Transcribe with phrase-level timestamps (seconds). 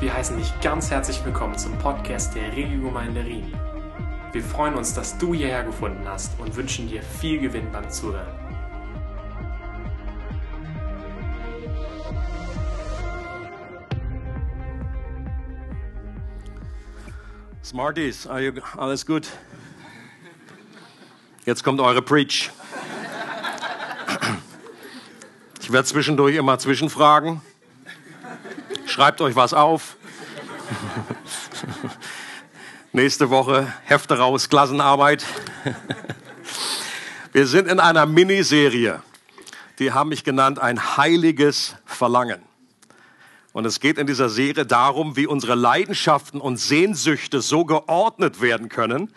[0.00, 3.52] Wir heißen dich ganz herzlich willkommen zum Podcast der Regiogemeinde Rien.
[4.30, 8.28] Wir freuen uns, dass du hierher gefunden hast und wünschen dir viel Gewinn beim Zuhören.
[17.64, 19.26] Smarties, you, alles gut?
[21.44, 22.52] Jetzt kommt eure Preach.
[25.60, 27.42] Ich werde zwischendurch immer zwischenfragen.
[28.86, 29.97] Schreibt euch was auf.
[32.98, 35.24] Nächste Woche Hefte raus, Klassenarbeit.
[37.32, 39.00] Wir sind in einer Miniserie.
[39.78, 42.42] Die haben mich genannt ein heiliges Verlangen.
[43.52, 48.68] Und es geht in dieser Serie darum, wie unsere Leidenschaften und Sehnsüchte so geordnet werden
[48.68, 49.14] können,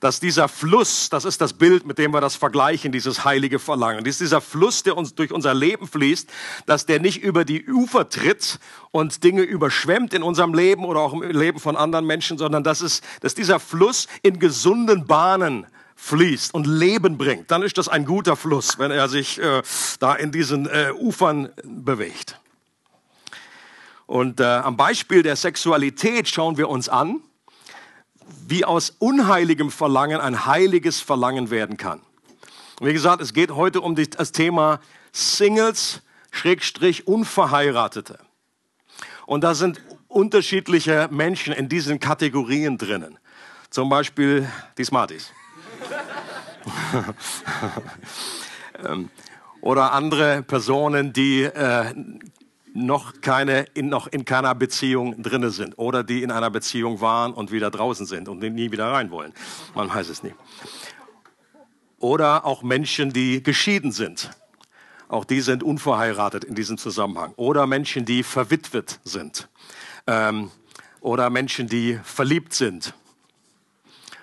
[0.00, 4.04] dass dieser Fluss, das ist das Bild, mit dem wir das vergleichen, dieses heilige Verlangen,
[4.06, 6.28] ist dieser Fluss, der uns durch unser Leben fließt,
[6.66, 8.58] dass der nicht über die Ufer tritt
[8.90, 12.80] und Dinge überschwemmt in unserem Leben oder auch im Leben von anderen Menschen, sondern dass,
[12.80, 18.04] es, dass dieser Fluss in gesunden Bahnen fließt und Leben bringt, dann ist das ein
[18.04, 19.62] guter Fluss, wenn er sich äh,
[19.98, 22.38] da in diesen äh, Ufern bewegt.
[24.06, 27.20] Und äh, am Beispiel der Sexualität schauen wir uns an,
[28.46, 32.00] wie aus unheiligem Verlangen ein heiliges Verlangen werden kann.
[32.80, 34.80] Wie gesagt, es geht heute um das Thema
[35.12, 38.18] Singles, Schrägstrich, Unverheiratete.
[39.26, 43.18] Und da sind unterschiedliche Menschen in diesen Kategorien drinnen.
[43.70, 45.32] Zum Beispiel die Smarties.
[48.84, 49.10] Ähm,
[49.60, 51.92] oder andere Personen, die äh,
[52.86, 57.32] noch keine in, noch in keiner Beziehung drinne sind oder die in einer Beziehung waren
[57.32, 59.32] und wieder draußen sind und nie wieder rein wollen.
[59.74, 60.34] Man weiß es nie.
[61.98, 64.30] Oder auch Menschen, die geschieden sind.
[65.08, 67.32] Auch die sind unverheiratet in diesem Zusammenhang.
[67.36, 69.48] Oder Menschen, die verwitwet sind.
[70.06, 70.50] Ähm,
[71.00, 72.94] oder Menschen, die verliebt sind.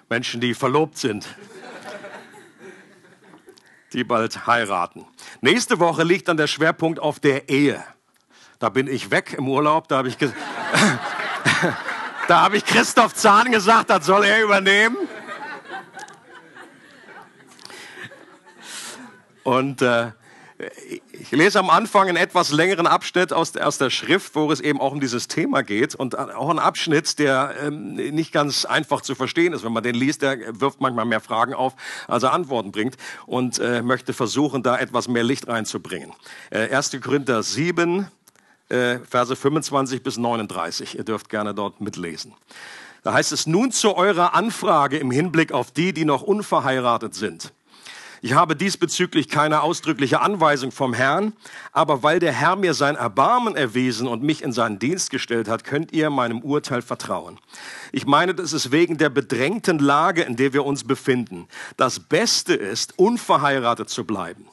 [0.09, 1.27] Menschen, die verlobt sind.
[3.93, 5.05] Die bald heiraten.
[5.41, 7.83] Nächste Woche liegt dann der Schwerpunkt auf der Ehe.
[8.59, 10.17] Da bin ich weg im Urlaub, da habe ich,
[12.29, 14.95] hab ich Christoph Zahn gesagt, das soll er übernehmen.
[19.43, 20.11] Und äh,
[21.11, 24.61] ich lese am Anfang einen etwas längeren Abschnitt aus der, aus der Schrift, wo es
[24.61, 25.93] eben auch um dieses Thema geht.
[25.93, 29.65] Und auch ein Abschnitt, der ähm, nicht ganz einfach zu verstehen ist.
[29.65, 31.75] Wenn man den liest, der wirft manchmal mehr Fragen auf,
[32.07, 32.95] als er Antworten bringt.
[33.25, 36.13] Und äh, möchte versuchen, da etwas mehr Licht reinzubringen.
[36.51, 36.97] Äh, 1.
[37.03, 38.09] Korinther 7,
[38.69, 40.97] äh, Verse 25 bis 39.
[40.97, 42.33] Ihr dürft gerne dort mitlesen.
[43.03, 47.53] Da heißt es nun zu eurer Anfrage im Hinblick auf die, die noch unverheiratet sind.
[48.25, 51.33] Ich habe diesbezüglich keine ausdrückliche Anweisung vom Herrn,
[51.71, 55.63] aber weil der Herr mir sein Erbarmen erwiesen und mich in seinen Dienst gestellt hat,
[55.63, 57.39] könnt ihr meinem Urteil vertrauen.
[57.91, 61.47] Ich meine, das ist wegen der bedrängten Lage, in der wir uns befinden.
[61.77, 64.47] Das Beste ist, unverheiratet zu bleiben.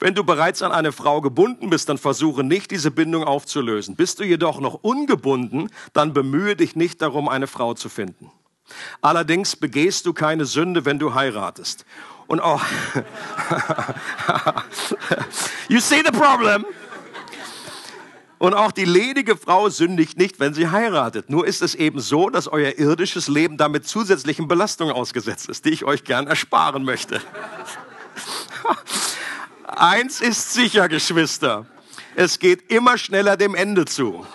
[0.00, 3.96] Wenn du bereits an eine Frau gebunden bist, dann versuche nicht, diese Bindung aufzulösen.
[3.96, 8.30] Bist du jedoch noch ungebunden, dann bemühe dich nicht darum, eine Frau zu finden.
[9.00, 11.84] Allerdings begehst du keine Sünde, wenn du heiratest.
[12.26, 12.62] Und auch,
[15.68, 16.64] you see the problem?
[18.38, 21.30] Und auch die ledige Frau sündigt nicht, wenn sie heiratet.
[21.30, 25.70] Nur ist es eben so, dass euer irdisches Leben damit zusätzlichen Belastungen ausgesetzt ist, die
[25.70, 27.20] ich euch gern ersparen möchte.
[29.76, 31.66] Eins ist sicher, Geschwister.
[32.14, 34.26] Es geht immer schneller dem Ende zu.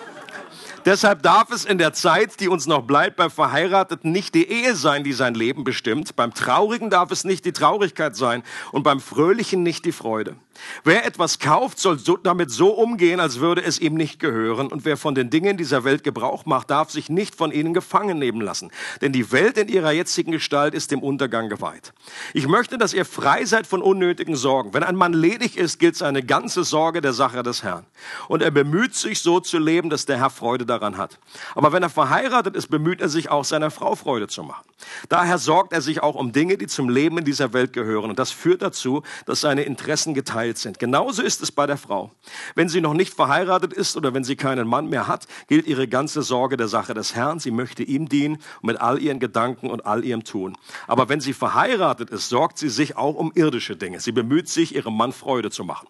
[0.85, 4.73] Deshalb darf es in der Zeit, die uns noch bleibt, beim Verheirateten nicht die Ehe
[4.73, 6.15] sein, die sein Leben bestimmt.
[6.15, 10.37] Beim Traurigen darf es nicht die Traurigkeit sein und beim Fröhlichen nicht die Freude.
[10.83, 14.67] Wer etwas kauft, soll so, damit so umgehen, als würde es ihm nicht gehören.
[14.67, 18.19] Und wer von den Dingen dieser Welt Gebrauch macht, darf sich nicht von ihnen gefangen
[18.19, 18.71] nehmen lassen.
[19.01, 21.93] Denn die Welt in ihrer jetzigen Gestalt ist dem Untergang geweiht.
[22.33, 24.73] Ich möchte, dass ihr frei seid von unnötigen Sorgen.
[24.73, 27.85] Wenn ein Mann ledig ist, gilt seine ganze Sorge der Sache des Herrn.
[28.27, 31.19] Und er bemüht sich so zu leben, dass der Herr Freude daran hat.
[31.55, 34.65] Aber wenn er verheiratet ist, bemüht er sich auch, seiner Frau Freude zu machen.
[35.09, 38.09] Daher sorgt er sich auch um Dinge, die zum Leben in dieser Welt gehören.
[38.09, 40.79] Und das führt dazu, dass seine Interessen geteilt sind.
[40.79, 42.11] Genauso ist es bei der Frau.
[42.55, 45.87] Wenn sie noch nicht verheiratet ist oder wenn sie keinen Mann mehr hat, gilt ihre
[45.87, 47.39] ganze Sorge der Sache des Herrn.
[47.39, 50.55] Sie möchte ihm dienen mit all ihren Gedanken und all ihrem Tun.
[50.87, 53.99] Aber wenn sie verheiratet ist, sorgt sie sich auch um irdische Dinge.
[53.99, 55.87] Sie bemüht sich, ihrem Mann Freude zu machen.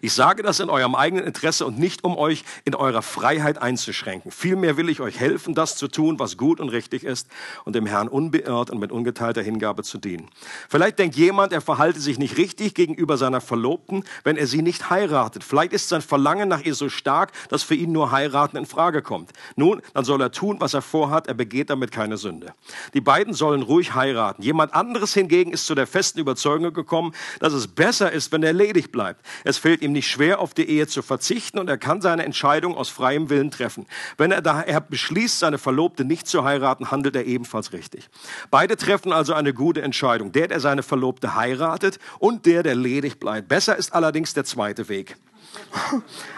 [0.00, 4.30] Ich sage das in eurem eigenen Interesse und nicht, um euch in eurer Freiheit einzuschränken.
[4.30, 7.28] Vielmehr will ich euch helfen, das zu tun, was gut und richtig ist
[7.64, 10.28] und dem Herrn unbeirrt und mit ungeteilter Hingabe zu dienen.
[10.68, 14.90] Vielleicht denkt jemand, er verhalte sich nicht richtig gegenüber seiner Verlobten, wenn er sie nicht
[14.90, 15.44] heiratet.
[15.44, 19.02] Vielleicht ist sein Verlangen nach ihr so stark, dass für ihn nur heiraten in Frage
[19.02, 19.30] kommt.
[19.56, 21.26] Nun, dann soll er tun, was er vorhat.
[21.26, 22.54] Er begeht damit keine Sünde.
[22.94, 24.42] Die beiden sollen ruhig heiraten.
[24.42, 28.52] Jemand anderes hingegen ist zu der festen Überzeugung gekommen, dass es besser ist, wenn er
[28.52, 29.24] ledig bleibt.
[29.44, 32.74] Es fällt ihm nicht schwer, auf die Ehe zu verzichten und er kann seine Entscheidung
[32.74, 33.84] aus freiem Willen treffen.
[34.16, 38.08] Wenn er daher beschließt, seine Verlobte nicht zu heiraten, handelt er ebenfalls richtig.
[38.50, 40.32] Beide treffen also eine gute Entscheidung.
[40.32, 43.48] Der, der seine Verlobte heiratet und der, der ledig bleibt.
[43.48, 45.18] Besser ist allerdings der zweite Weg.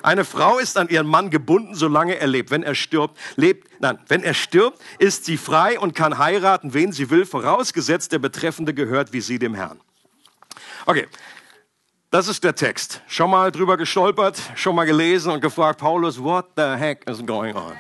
[0.03, 2.51] Eine Frau ist an ihren Mann gebunden, solange er lebt.
[2.51, 6.91] Wenn er stirbt, lebt, nein, wenn er stirbt, ist sie frei und kann heiraten, wen
[6.91, 9.81] sie will, vorausgesetzt der Betreffende gehört wie sie dem Herrn.
[10.87, 11.07] Okay,
[12.11, 13.03] das ist der Text.
[13.07, 17.55] Schon mal drüber gestolpert, schon mal gelesen und gefragt, Paulus, what the heck is going
[17.55, 17.73] on?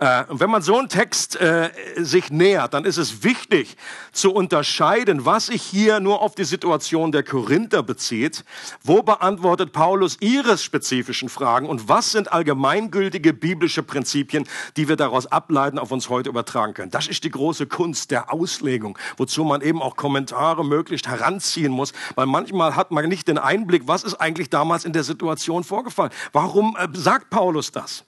[0.00, 3.76] Äh, und wenn man so einen Text äh, sich nähert, dann ist es wichtig
[4.12, 8.44] zu unterscheiden, was sich hier nur auf die Situation der Korinther bezieht,
[8.82, 15.26] wo beantwortet Paulus ihre spezifischen Fragen und was sind allgemeingültige biblische Prinzipien, die wir daraus
[15.26, 16.90] ableiten, auf uns heute übertragen können.
[16.90, 21.92] Das ist die große Kunst der Auslegung, wozu man eben auch Kommentare möglichst heranziehen muss,
[22.14, 26.12] weil manchmal hat man nicht den Einblick, was ist eigentlich damals in der Situation vorgefallen.
[26.32, 28.04] Warum äh, sagt Paulus das?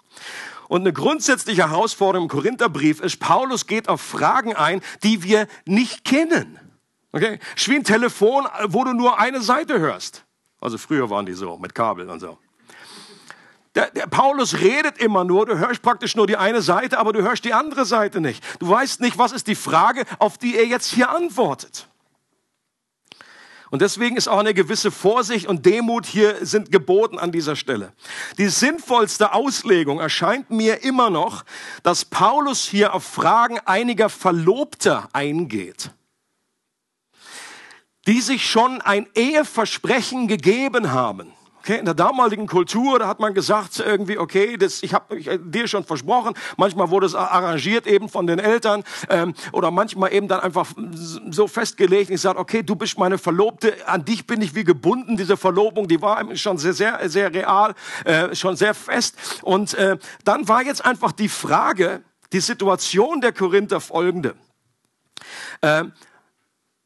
[0.72, 6.02] Und eine grundsätzliche Herausforderung im Korintherbrief ist, Paulus geht auf Fragen ein, die wir nicht
[6.02, 6.58] kennen.
[7.12, 7.40] Okay?
[7.54, 10.24] Ist wie ein Telefon, wo du nur eine Seite hörst.
[10.62, 12.38] Also früher waren die so, mit Kabel und so.
[13.74, 17.20] Der, der, Paulus redet immer nur, du hörst praktisch nur die eine Seite, aber du
[17.20, 18.42] hörst die andere Seite nicht.
[18.58, 21.86] Du weißt nicht, was ist die Frage, auf die er jetzt hier antwortet.
[23.72, 27.94] Und deswegen ist auch eine gewisse Vorsicht und Demut hier sind geboten an dieser Stelle.
[28.36, 31.42] Die sinnvollste Auslegung erscheint mir immer noch,
[31.82, 35.90] dass Paulus hier auf Fragen einiger Verlobter eingeht,
[38.06, 41.32] die sich schon ein Eheversprechen gegeben haben.
[41.64, 45.68] Okay, in der damaligen Kultur, da hat man gesagt irgendwie, okay, das, ich habe dir
[45.68, 46.34] schon versprochen.
[46.56, 50.66] Manchmal wurde es arrangiert eben von den Eltern ähm, oder manchmal eben dann einfach
[51.30, 52.10] so festgelegt.
[52.10, 55.16] Ich sage, okay, du bist meine Verlobte, an dich bin ich wie gebunden.
[55.16, 57.76] Diese Verlobung, die war schon sehr, sehr, sehr real,
[58.06, 59.14] äh, schon sehr fest.
[59.42, 64.34] Und äh, dann war jetzt einfach die Frage, die Situation der Korinther folgende.
[65.60, 65.84] Äh,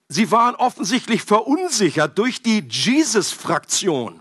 [0.08, 4.20] sie waren offensichtlich verunsichert durch die Jesus-Fraktion.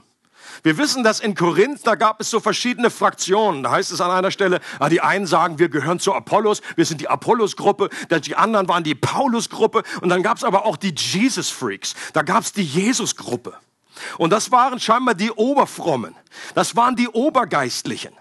[0.64, 3.64] Wir wissen, dass in Korinth, da gab es so verschiedene Fraktionen.
[3.64, 6.86] Da heißt es an einer Stelle, ah, die einen sagen, wir gehören zu Apollos, wir
[6.86, 7.90] sind die Apollos-Gruppe,
[8.26, 12.44] die anderen waren die Paulus-Gruppe und dann gab es aber auch die Jesus-Freaks, da gab
[12.44, 13.54] es die Jesus-Gruppe.
[14.18, 16.16] Und das waren scheinbar die Oberfrommen,
[16.54, 18.14] das waren die Obergeistlichen.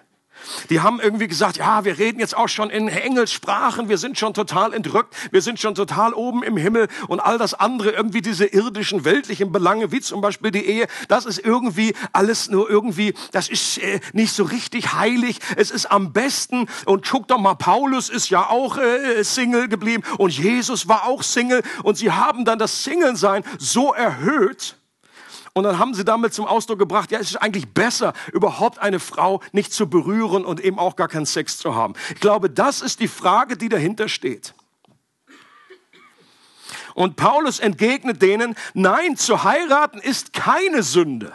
[0.70, 4.34] Die haben irgendwie gesagt, ja, wir reden jetzt auch schon in Engelssprachen, wir sind schon
[4.34, 8.46] total entrückt, wir sind schon total oben im Himmel und all das andere, irgendwie diese
[8.46, 13.48] irdischen, weltlichen Belange, wie zum Beispiel die Ehe, das ist irgendwie alles nur irgendwie, das
[13.48, 15.38] ist äh, nicht so richtig heilig.
[15.56, 20.02] Es ist am besten und guck doch mal, Paulus ist ja auch äh, Single geblieben
[20.18, 24.76] und Jesus war auch Single und sie haben dann das Single-Sein so erhöht,
[25.54, 28.98] und dann haben sie damit zum Ausdruck gebracht, ja, es ist eigentlich besser, überhaupt eine
[28.98, 31.94] Frau nicht zu berühren und eben auch gar keinen Sex zu haben.
[32.12, 34.52] Ich glaube, das ist die Frage, die dahinter steht.
[36.94, 41.32] Und Paulus entgegnet denen, nein, zu heiraten ist keine Sünde.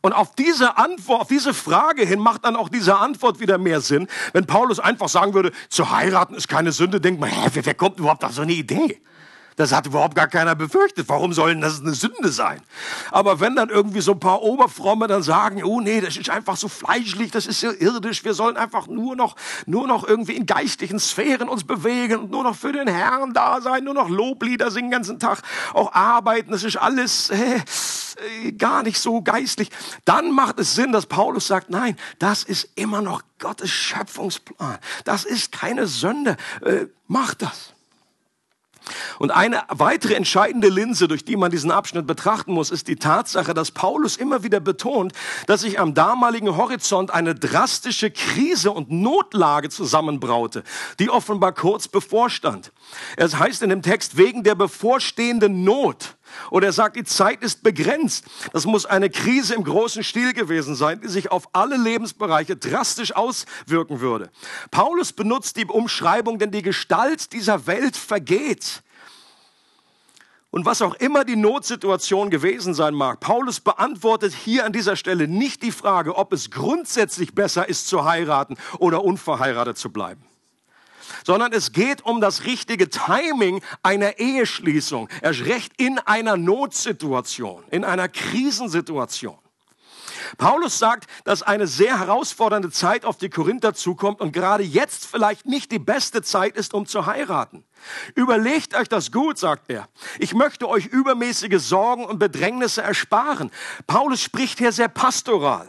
[0.00, 3.82] Und auf diese Antwort, auf diese Frage hin macht dann auch diese Antwort wieder mehr
[3.82, 4.08] Sinn.
[4.32, 7.74] Wenn Paulus einfach sagen würde, zu heiraten ist keine Sünde, denkt man, hä, wer, wer
[7.74, 9.02] kommt überhaupt auf so eine Idee?
[9.58, 11.08] Das hat überhaupt gar keiner befürchtet.
[11.08, 12.60] Warum soll denn das eine Sünde sein?
[13.12, 16.56] Aber wenn dann irgendwie so ein paar Oberfromme dann sagen, oh nee, das ist einfach
[16.56, 19.36] so fleischlich, das ist so irdisch, wir sollen einfach nur noch,
[19.66, 23.60] nur noch irgendwie in geistlichen Sphären uns bewegen und nur noch für den Herrn da
[23.60, 25.42] sein, nur noch Loblieder singen den ganzen Tag,
[25.74, 29.70] auch arbeiten, das ist alles äh, gar nicht so geistlich.
[30.04, 34.78] Dann macht es Sinn, dass Paulus sagt, nein, das ist immer noch Gottes Schöpfungsplan.
[35.04, 36.36] Das ist keine Sünde.
[36.64, 37.74] Äh, macht das.
[39.18, 43.54] Und eine weitere entscheidende Linse, durch die man diesen Abschnitt betrachten muss, ist die Tatsache,
[43.54, 45.12] dass Paulus immer wieder betont,
[45.46, 50.62] dass sich am damaligen Horizont eine drastische Krise und Notlage zusammenbraute,
[50.98, 52.72] die offenbar kurz bevorstand.
[53.16, 56.17] Es heißt in dem Text, wegen der bevorstehenden Not.
[56.50, 58.24] Oder er sagt, die Zeit ist begrenzt.
[58.52, 63.14] Das muss eine Krise im großen Stil gewesen sein, die sich auf alle Lebensbereiche drastisch
[63.14, 64.30] auswirken würde.
[64.70, 68.82] Paulus benutzt die Umschreibung, denn die Gestalt dieser Welt vergeht.
[70.50, 75.28] Und was auch immer die Notsituation gewesen sein mag, Paulus beantwortet hier an dieser Stelle
[75.28, 80.22] nicht die Frage, ob es grundsätzlich besser ist zu heiraten oder unverheiratet zu bleiben
[81.28, 87.84] sondern es geht um das richtige Timing einer Eheschließung, erst recht in einer Notsituation, in
[87.84, 89.36] einer Krisensituation.
[90.38, 95.44] Paulus sagt, dass eine sehr herausfordernde Zeit auf die Korinther zukommt und gerade jetzt vielleicht
[95.44, 97.62] nicht die beste Zeit ist, um zu heiraten.
[98.14, 99.86] Überlegt euch das gut, sagt er.
[100.18, 103.50] Ich möchte euch übermäßige Sorgen und Bedrängnisse ersparen.
[103.86, 105.68] Paulus spricht hier sehr pastoral.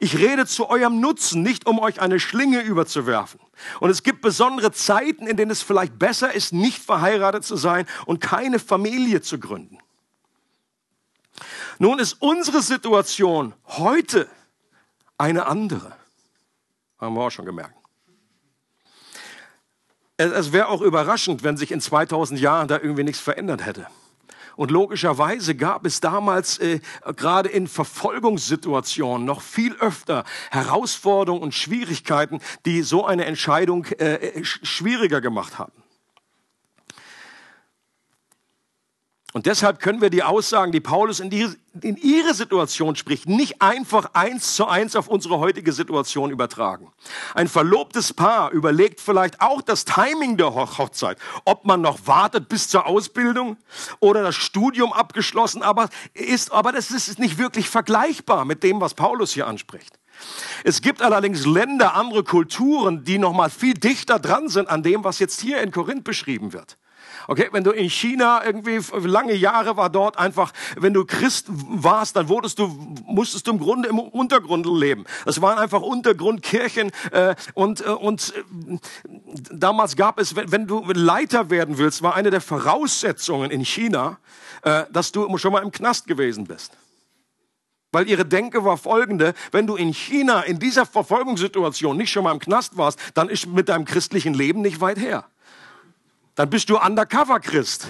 [0.00, 3.40] Ich rede zu eurem Nutzen, nicht um euch eine Schlinge überzuwerfen.
[3.80, 7.86] Und es gibt besondere Zeiten, in denen es vielleicht besser ist, nicht verheiratet zu sein
[8.06, 9.78] und keine Familie zu gründen.
[11.78, 14.28] Nun ist unsere Situation heute
[15.18, 15.96] eine andere.
[16.98, 17.74] Haben wir auch schon gemerkt.
[20.16, 23.88] Es wäre auch überraschend, wenn sich in 2000 Jahren da irgendwie nichts verändert hätte.
[24.56, 26.80] Und logischerweise gab es damals äh,
[27.16, 34.44] gerade in Verfolgungssituationen noch viel öfter Herausforderungen und Schwierigkeiten, die so eine Entscheidung äh, äh
[34.44, 35.81] schwieriger gemacht haben.
[39.34, 41.48] Und deshalb können wir die Aussagen, die Paulus in, die,
[41.80, 46.92] in ihre Situation spricht, nicht einfach eins zu eins auf unsere heutige Situation übertragen.
[47.34, 52.68] Ein verlobtes Paar überlegt vielleicht auch das Timing der Hochzeit, ob man noch wartet bis
[52.68, 53.56] zur Ausbildung
[54.00, 58.92] oder das Studium abgeschlossen, aber ist, aber das ist nicht wirklich vergleichbar mit dem, was
[58.92, 59.98] Paulus hier anspricht.
[60.62, 65.04] Es gibt allerdings Länder, andere Kulturen, die noch mal viel dichter dran sind an dem,
[65.04, 66.76] was jetzt hier in Korinth beschrieben wird.
[67.28, 72.16] Okay, wenn du in China irgendwie lange Jahre war dort einfach, wenn du Christ warst,
[72.16, 72.66] dann wurdest du,
[73.04, 75.04] musstest du im Grunde im Untergrund leben.
[75.24, 78.78] Das waren einfach Untergrundkirchen äh, und äh, und äh,
[79.50, 84.18] damals gab es, wenn, wenn du Leiter werden willst, war eine der Voraussetzungen in China,
[84.62, 86.72] äh, dass du schon mal im Knast gewesen bist.
[87.92, 92.32] Weil ihre Denke war folgende, wenn du in China in dieser Verfolgungssituation nicht schon mal
[92.32, 95.26] im Knast warst, dann ist mit deinem christlichen Leben nicht weit her
[96.34, 97.88] dann bist du Undercover-Christ.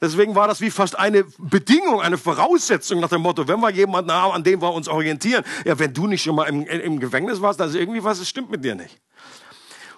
[0.00, 4.12] Deswegen war das wie fast eine Bedingung, eine Voraussetzung nach dem Motto, wenn wir jemanden
[4.12, 5.44] haben, an dem wir uns orientieren.
[5.64, 8.28] Ja, wenn du nicht schon mal im, im Gefängnis warst, dann ist irgendwie was, es
[8.28, 9.00] stimmt mit dir nicht.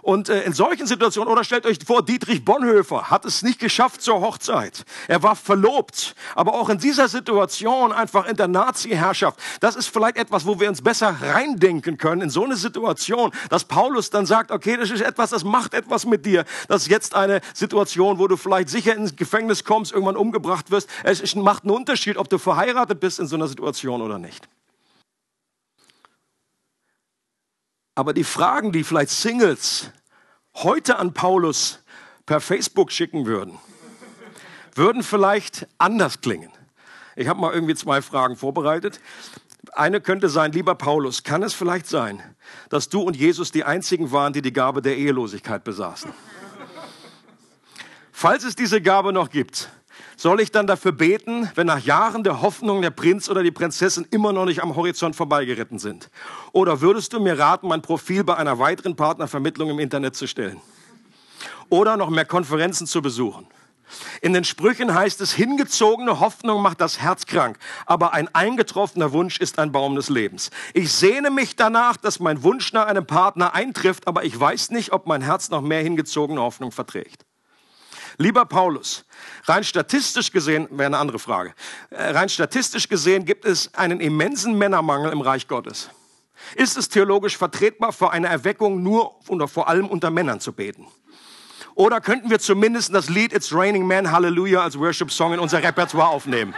[0.06, 4.02] Und äh, in solchen Situationen, oder stellt euch vor, Dietrich Bonhoeffer hat es nicht geschafft
[4.02, 4.84] zur Hochzeit.
[5.08, 6.14] Er war verlobt.
[6.36, 10.68] Aber auch in dieser Situation, einfach in der Nazi-Herrschaft, das ist vielleicht etwas, wo wir
[10.68, 15.00] uns besser reindenken können, in so eine Situation, dass Paulus dann sagt, okay, das ist
[15.00, 16.44] etwas, das macht etwas mit dir.
[16.68, 20.88] Das ist jetzt eine Situation, wo du vielleicht sicher ins Gefängnis kommst, irgendwann umgebracht wirst.
[21.02, 24.46] Es macht einen Unterschied, ob du verheiratet bist in so einer Situation oder nicht.
[27.96, 29.90] Aber die Fragen, die vielleicht Singles
[30.54, 31.80] heute an Paulus
[32.26, 33.58] per Facebook schicken würden,
[34.74, 36.52] würden vielleicht anders klingen.
[37.16, 39.00] Ich habe mal irgendwie zwei Fragen vorbereitet.
[39.72, 42.22] Eine könnte sein, lieber Paulus, kann es vielleicht sein,
[42.68, 46.12] dass du und Jesus die einzigen waren, die die Gabe der Ehelosigkeit besaßen?
[48.12, 49.70] Falls es diese Gabe noch gibt,
[50.16, 54.06] soll ich dann dafür beten, wenn nach Jahren der Hoffnung der Prinz oder die Prinzessin
[54.10, 56.10] immer noch nicht am Horizont vorbeigeritten sind?
[56.52, 60.60] Oder würdest du mir raten, mein Profil bei einer weiteren Partnervermittlung im Internet zu stellen?
[61.68, 63.46] Oder noch mehr Konferenzen zu besuchen?
[64.20, 69.38] In den Sprüchen heißt es, hingezogene Hoffnung macht das Herz krank, aber ein eingetroffener Wunsch
[69.38, 70.50] ist ein Baum des Lebens.
[70.74, 74.92] Ich sehne mich danach, dass mein Wunsch nach einem Partner eintrifft, aber ich weiß nicht,
[74.92, 77.24] ob mein Herz noch mehr hingezogene Hoffnung verträgt.
[78.18, 79.04] Lieber Paulus,
[79.44, 81.54] rein statistisch gesehen, wäre eine andere Frage,
[81.90, 85.90] äh, rein statistisch gesehen gibt es einen immensen Männermangel im Reich Gottes.
[86.54, 90.86] Ist es theologisch vertretbar, für eine Erweckung nur oder vor allem unter Männern zu beten?
[91.74, 96.08] Oder könnten wir zumindest das Lied It's Raining Men Hallelujah als Worship-Song in unser Repertoire
[96.08, 96.54] aufnehmen?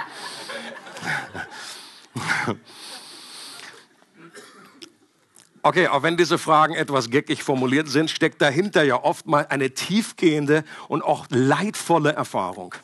[5.69, 9.75] Okay, auch wenn diese Fragen etwas geckig formuliert sind, steckt dahinter ja oft mal eine
[9.75, 12.75] tiefgehende und auch leidvolle Erfahrung.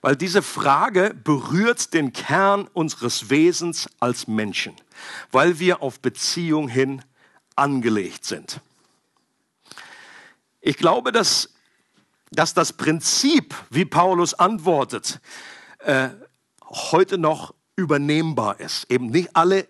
[0.00, 4.74] Weil diese Frage berührt den Kern unseres Wesens als Menschen,
[5.32, 7.02] weil wir auf Beziehung hin
[7.56, 8.62] angelegt sind.
[10.62, 11.50] Ich glaube, dass,
[12.30, 15.20] dass das Prinzip, wie Paulus antwortet,
[15.80, 16.08] äh,
[16.70, 18.90] heute noch übernehmbar ist.
[18.90, 19.68] Eben nicht alle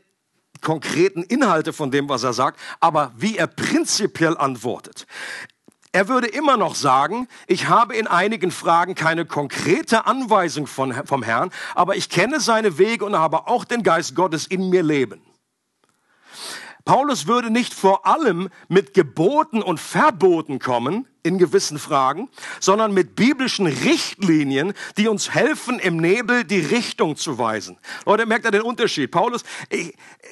[0.62, 5.06] konkreten Inhalte von dem, was er sagt, aber wie er prinzipiell antwortet.
[5.94, 11.22] Er würde immer noch sagen, ich habe in einigen Fragen keine konkrete Anweisung von, vom
[11.22, 15.20] Herrn, aber ich kenne seine Wege und habe auch den Geist Gottes in mir leben.
[16.84, 23.14] Paulus würde nicht vor allem mit Geboten und Verboten kommen in gewissen Fragen, sondern mit
[23.14, 27.78] biblischen Richtlinien, die uns helfen, im Nebel die Richtung zu weisen.
[28.04, 29.10] Leute, merkt ihr den Unterschied?
[29.12, 29.44] Paulus,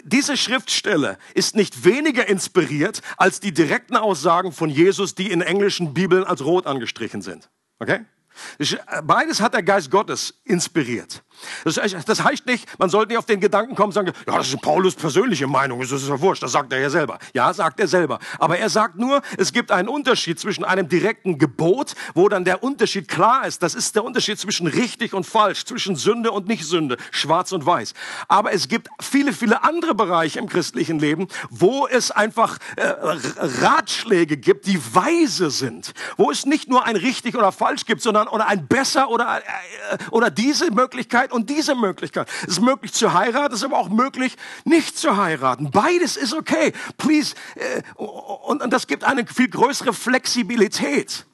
[0.02, 5.94] diese Schriftstelle ist nicht weniger inspiriert als die direkten Aussagen von Jesus, die in englischen
[5.94, 7.48] Bibeln als rot angestrichen sind.
[7.78, 8.00] Okay?
[9.04, 11.22] Beides hat der Geist Gottes inspiriert.
[11.64, 14.48] Das, das, heißt nicht, man sollte nicht auf den Gedanken kommen und sagen, ja, das
[14.48, 17.18] ist Paulus persönliche Meinung, das ist ja wurscht, das sagt er ja selber.
[17.34, 18.18] Ja, sagt er selber.
[18.38, 22.62] Aber er sagt nur, es gibt einen Unterschied zwischen einem direkten Gebot, wo dann der
[22.62, 23.62] Unterschied klar ist.
[23.62, 27.94] Das ist der Unterschied zwischen richtig und falsch, zwischen Sünde und Nicht-Sünde, schwarz und weiß.
[28.28, 32.86] Aber es gibt viele, viele andere Bereiche im christlichen Leben, wo es einfach äh,
[33.62, 35.92] Ratschläge gibt, die weise sind.
[36.16, 39.98] Wo es nicht nur ein richtig oder falsch gibt, sondern oder ein besser oder, äh,
[40.10, 42.28] oder diese Möglichkeit Möglichkeit und diese Möglichkeit.
[42.42, 45.70] Es ist möglich zu heiraten, es ist aber auch möglich, nicht zu heiraten.
[45.70, 46.72] Beides ist okay.
[46.98, 47.34] Please.
[47.54, 51.26] Äh, und, und das gibt eine viel größere Flexibilität.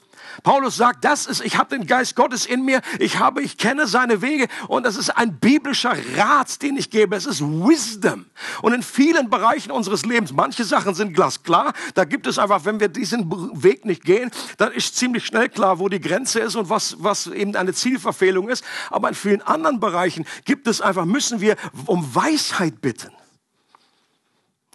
[0.42, 3.86] Paulus sagt, das ist, ich habe den Geist Gottes in mir, ich habe, ich kenne
[3.86, 7.16] seine Wege und das ist ein biblischer Rat, den ich gebe.
[7.16, 8.26] Es ist Wisdom.
[8.62, 12.80] Und in vielen Bereichen unseres Lebens, manche Sachen sind glasklar, da gibt es einfach, wenn
[12.80, 13.30] wir diesen
[13.62, 17.26] Weg nicht gehen, dann ist ziemlich schnell klar, wo die Grenze ist und was, was
[17.26, 18.64] eben eine Zielverfehlung ist.
[18.90, 23.10] Aber in vielen anderen Bereichen gibt es einfach, müssen wir um Weisheit bitten.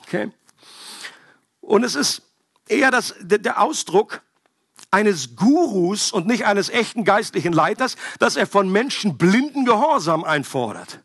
[0.03, 0.31] Okay?
[1.61, 2.23] Und es ist
[2.67, 4.21] eher das, der, Ausdruck,
[4.91, 10.99] eines Gurus und nicht eines echten geistlichen Leiters, dass er von Menschen blinden Gehorsam einfordert.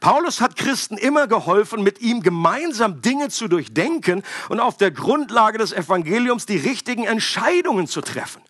[0.00, 5.56] Paulus hat Christen immer geholfen, mit ihm gemeinsam Dinge zu durchdenken und auf der Grundlage
[5.56, 8.42] des Evangeliums die richtigen Entscheidungen zu treffen.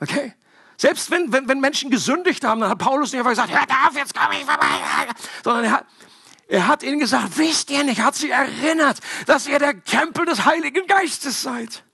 [0.00, 0.32] Okay?
[0.76, 3.96] Selbst wenn, wenn, wenn Menschen gesündigt haben, dann hat Paulus nicht einfach gesagt, hör auf,
[3.96, 4.66] jetzt komme ich vorbei.
[5.44, 5.86] Sondern er hat,
[6.48, 10.44] er hat ihnen gesagt, wisst ihr nicht, hat sie erinnert, dass ihr der Tempel des
[10.44, 11.84] Heiligen Geistes seid.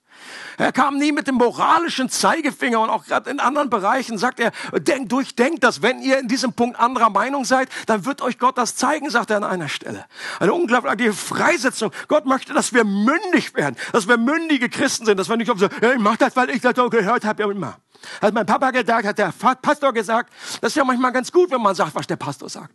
[0.58, 4.50] Er kam nie mit dem moralischen Zeigefinger und auch gerade in anderen Bereichen sagt er,
[4.72, 5.82] denkt, durchdenkt das.
[5.82, 9.30] Wenn ihr in diesem Punkt anderer Meinung seid, dann wird euch Gott das zeigen, sagt
[9.30, 10.04] er an einer Stelle.
[10.40, 11.92] Eine unglaubliche Freisetzung.
[12.08, 15.68] Gott möchte, dass wir mündig werden, dass wir mündige Christen sind, dass wir nicht so,
[15.80, 17.76] ja, ich mach das, weil ich das so gehört habe, ja immer.
[18.20, 21.62] Hat mein Papa gesagt, hat der Pastor gesagt, das ist ja manchmal ganz gut, wenn
[21.62, 22.72] man sagt, was der Pastor sagt.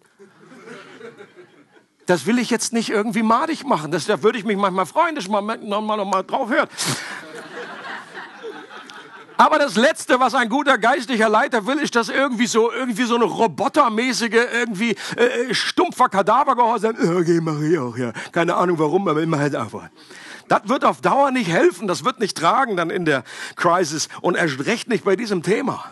[2.05, 3.91] Das will ich jetzt nicht irgendwie madig machen.
[3.91, 6.69] Das, da würde ich mich manchmal freuen, dass man nochmal noch mal drauf hört.
[9.37, 13.15] Aber das Letzte, was ein guter geistlicher Leiter will, ist, dass irgendwie so, irgendwie so
[13.15, 18.11] eine robotermäßige, irgendwie äh, stumpfer Kadavergehorsam, okay, mach ich auch, ja.
[18.31, 19.89] Keine Ahnung warum, aber immer halt einfach.
[20.47, 23.23] Das wird auf Dauer nicht helfen, das wird nicht tragen dann in der
[23.55, 25.85] Crisis und erst recht nicht bei diesem Thema.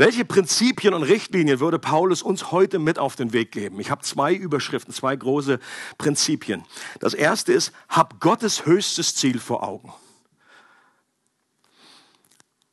[0.00, 3.78] Welche Prinzipien und Richtlinien würde Paulus uns heute mit auf den Weg geben?
[3.80, 5.58] Ich habe zwei Überschriften, zwei große
[5.98, 6.64] Prinzipien.
[7.00, 9.92] Das erste ist, hab Gottes höchstes Ziel vor Augen.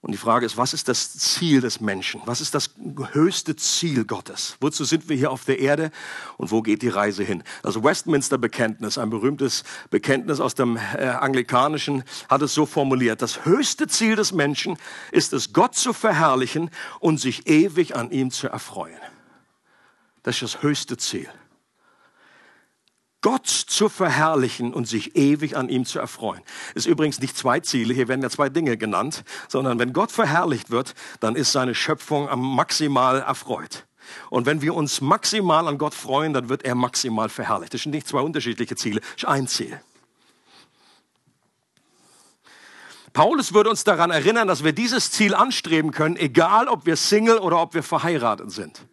[0.02, 2.22] Und die Frage ist, was ist das Ziel des Menschen?
[2.26, 2.70] Was ist das
[3.14, 4.56] höchste Ziel Gottes?
[4.62, 5.92] Wozu sind wir hier auf der Erde
[6.38, 7.44] und wo geht die Reise hin?
[7.64, 13.24] Das Westminster Bekenntnis, ein berühmtes Bekenntnis aus dem äh, Anglikanischen, hat es so formuliert.
[13.24, 14.78] Das höchste Ziel des Menschen
[15.12, 19.02] ist es, Gott zu verherrlichen und sich ewig an ihm zu erfreuen.
[20.22, 21.28] Das ist das höchste Ziel.
[23.22, 26.42] Gott zu verherrlichen und sich ewig an ihm zu erfreuen.
[26.76, 30.70] Ist übrigens nicht zwei Ziele, hier werden ja zwei Dinge genannt, sondern wenn Gott verherrlicht
[30.70, 33.86] wird, dann ist seine Schöpfung maximal erfreut.
[34.30, 37.74] Und wenn wir uns maximal an Gott freuen, dann wird er maximal verherrlicht.
[37.74, 39.82] Das sind nicht zwei unterschiedliche Ziele, das ist ein Ziel.
[43.14, 47.40] Paulus würde uns daran erinnern, dass wir dieses Ziel anstreben können, egal ob wir Single
[47.40, 48.86] oder ob wir verheiratet sind.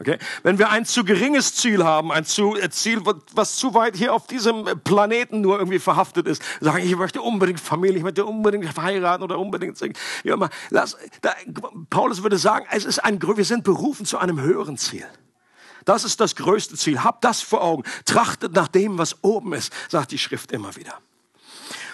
[0.00, 0.16] Okay?
[0.42, 3.02] Wenn wir ein zu geringes Ziel haben, ein zu, ein Ziel,
[3.34, 7.60] was zu weit hier auf diesem Planeten nur irgendwie verhaftet ist, sagen, ich möchte unbedingt
[7.60, 9.78] Familie, ich möchte unbedingt verheiraten oder unbedingt,
[10.24, 11.34] ja, mal, lass, da,
[11.90, 15.06] Paulus würde sagen, es ist ein, wir sind berufen zu einem höheren Ziel.
[15.84, 17.02] Das ist das größte Ziel.
[17.04, 17.84] Habt das vor Augen.
[18.04, 20.94] Trachtet nach dem, was oben ist, sagt die Schrift immer wieder.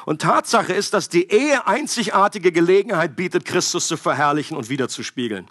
[0.07, 5.49] Und Tatsache ist, dass die Ehe einzigartige Gelegenheit bietet, Christus zu verherrlichen und wiederzuspiegeln.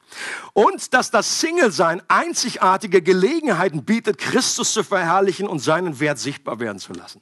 [0.53, 6.79] Und dass das Single-Sein einzigartige Gelegenheiten bietet, Christus zu verherrlichen und seinen Wert sichtbar werden
[6.79, 7.19] zu lassen.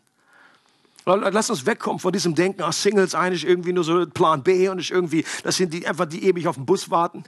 [1.05, 4.77] Lass uns wegkommen von diesem Denken, ach, Singles eigentlich irgendwie nur so Plan B und
[4.77, 7.23] ist irgendwie, das sind die einfach, die ewig auf den Bus warten.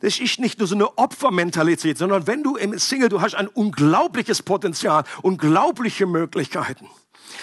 [0.00, 3.48] Das ist nicht nur so eine Opfermentalität, sondern wenn du im Single, du hast ein
[3.48, 6.88] unglaubliches Potenzial, unglaubliche Möglichkeiten.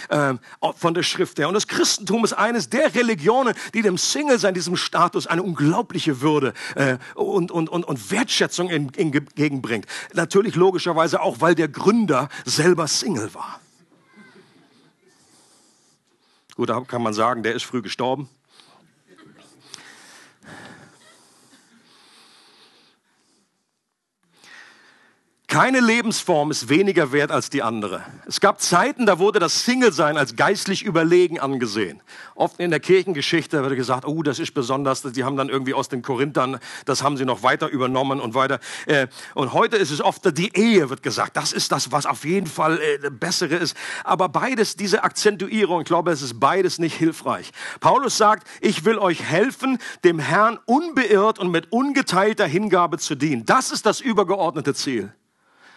[0.10, 0.34] Äh,
[0.75, 1.47] von der Schrift her.
[1.47, 6.53] Und das Christentum ist eines der Religionen, die dem Single-Sein, diesem Status, eine unglaubliche Würde
[6.75, 9.86] äh, und, und, und, und Wertschätzung entgegenbringt.
[10.13, 13.60] Natürlich logischerweise auch, weil der Gründer selber Single war.
[16.56, 18.29] Gut, da kann man sagen, der ist früh gestorben.
[25.53, 28.01] Keine Lebensform ist weniger wert als die andere.
[28.25, 32.01] Es gab Zeiten, da wurde das Single-Sein als geistlich überlegen angesehen.
[32.33, 35.89] Oft in der Kirchengeschichte wurde gesagt, oh, das ist besonders, die haben dann irgendwie aus
[35.89, 38.59] den Korinthern, das haben sie noch weiter übernommen und weiter.
[38.87, 41.37] Äh, und heute ist es oft die Ehe, wird gesagt.
[41.37, 43.77] Das ist das, was auf jeden Fall äh, bessere ist.
[44.03, 47.51] Aber beides, diese Akzentuierung, ich glaube, es ist beides nicht hilfreich.
[47.79, 53.45] Paulus sagt, ich will euch helfen, dem Herrn unbeirrt und mit ungeteilter Hingabe zu dienen.
[53.45, 55.13] Das ist das übergeordnete Ziel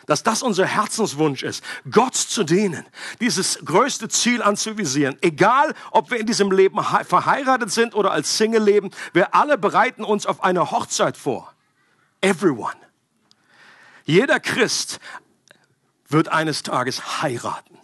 [0.06, 2.86] dass das unser Herzenswunsch ist, Gott zu dienen,
[3.20, 5.16] dieses größte Ziel anzuvisieren.
[5.20, 10.04] Egal, ob wir in diesem Leben verheiratet sind oder als Single leben, wir alle bereiten
[10.04, 11.52] uns auf eine Hochzeit vor.
[12.20, 12.76] Everyone.
[14.04, 15.00] Jeder Christ
[16.08, 17.75] wird eines Tages heiraten.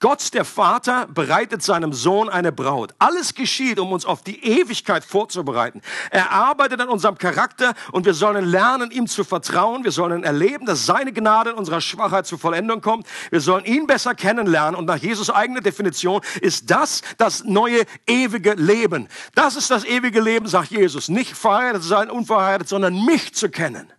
[0.00, 2.94] Gott, der Vater, bereitet seinem Sohn eine Braut.
[3.00, 5.82] Alles geschieht, um uns auf die Ewigkeit vorzubereiten.
[6.12, 9.82] Er arbeitet an unserem Charakter und wir sollen lernen, ihm zu vertrauen.
[9.82, 13.08] Wir sollen erleben, dass seine Gnade in unserer Schwachheit zur Vollendung kommt.
[13.30, 18.54] Wir sollen ihn besser kennenlernen und nach Jesus eigener Definition ist das das neue ewige
[18.54, 19.08] Leben.
[19.34, 21.08] Das ist das ewige Leben, sagt Jesus.
[21.08, 23.92] Nicht verheiratet sein, unverheiratet, sondern mich zu kennen.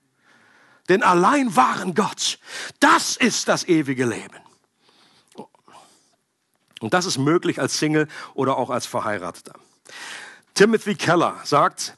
[0.88, 2.40] Den allein wahren Gott.
[2.80, 4.49] Das ist das ewige Leben.
[6.80, 9.54] Und das ist möglich als Single oder auch als Verheirateter.
[10.54, 11.98] Timothy Keller sagt,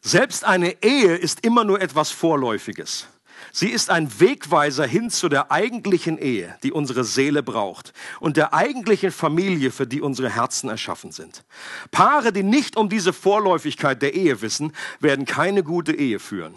[0.00, 3.06] selbst eine Ehe ist immer nur etwas Vorläufiges.
[3.52, 8.54] Sie ist ein Wegweiser hin zu der eigentlichen Ehe, die unsere Seele braucht und der
[8.54, 11.44] eigentlichen Familie, für die unsere Herzen erschaffen sind.
[11.90, 16.54] Paare, die nicht um diese Vorläufigkeit der Ehe wissen, werden keine gute Ehe führen.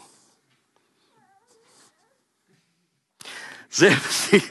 [3.69, 4.43] Selbst die,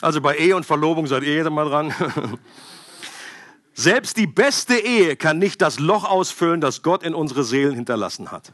[0.00, 1.94] also bei Ehe und Verlobung seid ihr mal dran.
[3.74, 8.30] Selbst die beste Ehe kann nicht das Loch ausfüllen, das Gott in unsere Seelen hinterlassen
[8.30, 8.52] hat.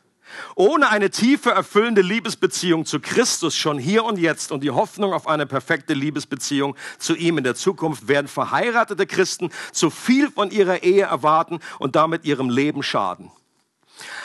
[0.54, 5.28] Ohne eine tiefe, erfüllende Liebesbeziehung zu Christus schon hier und jetzt und die Hoffnung auf
[5.28, 10.82] eine perfekte Liebesbeziehung zu ihm in der Zukunft werden verheiratete Christen zu viel von ihrer
[10.82, 13.30] Ehe erwarten und damit ihrem Leben schaden.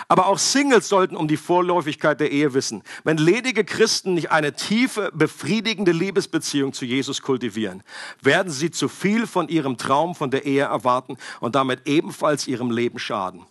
[0.07, 2.83] Aber auch Singles sollten um die Vorläufigkeit der Ehe wissen.
[3.03, 7.83] Wenn ledige Christen nicht eine tiefe, befriedigende Liebesbeziehung zu Jesus kultivieren,
[8.21, 12.71] werden sie zu viel von ihrem Traum von der Ehe erwarten und damit ebenfalls ihrem
[12.71, 13.45] Leben schaden.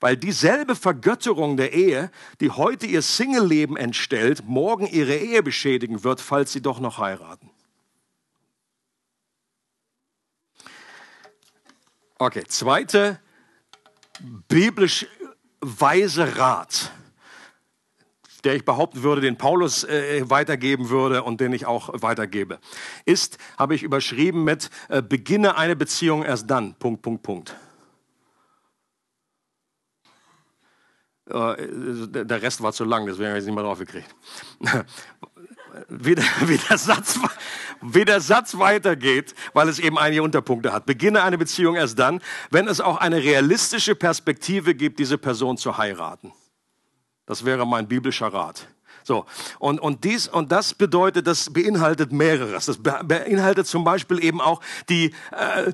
[0.00, 6.20] Weil dieselbe Vergötterung der Ehe, die heute ihr Single-Leben entstellt, morgen ihre Ehe beschädigen wird,
[6.20, 7.50] falls sie doch noch heiraten.
[12.18, 13.18] Okay, zweite
[14.48, 15.06] biblisch
[15.62, 16.90] weise Rat,
[18.44, 22.58] der ich behaupten würde, den Paulus äh, weitergeben würde und den ich auch weitergebe,
[23.04, 27.56] ist, habe ich überschrieben mit, äh, beginne eine Beziehung erst dann, Punkt, Punkt, Punkt.
[31.30, 31.68] Äh,
[32.08, 34.14] der Rest war zu lang, deswegen habe ich es nicht mehr drauf gekriegt.
[35.88, 37.18] Wie der, wie, der Satz,
[37.80, 40.86] wie der Satz weitergeht, weil es eben einige Unterpunkte hat.
[40.86, 45.76] Beginne eine Beziehung erst dann, wenn es auch eine realistische Perspektive gibt, diese Person zu
[45.78, 46.32] heiraten.
[47.26, 48.68] Das wäre mein biblischer Rat.
[49.04, 49.26] So,
[49.58, 52.66] und, und dies und das bedeutet, das beinhaltet mehreres.
[52.66, 55.72] Das beinhaltet zum Beispiel eben auch die, äh,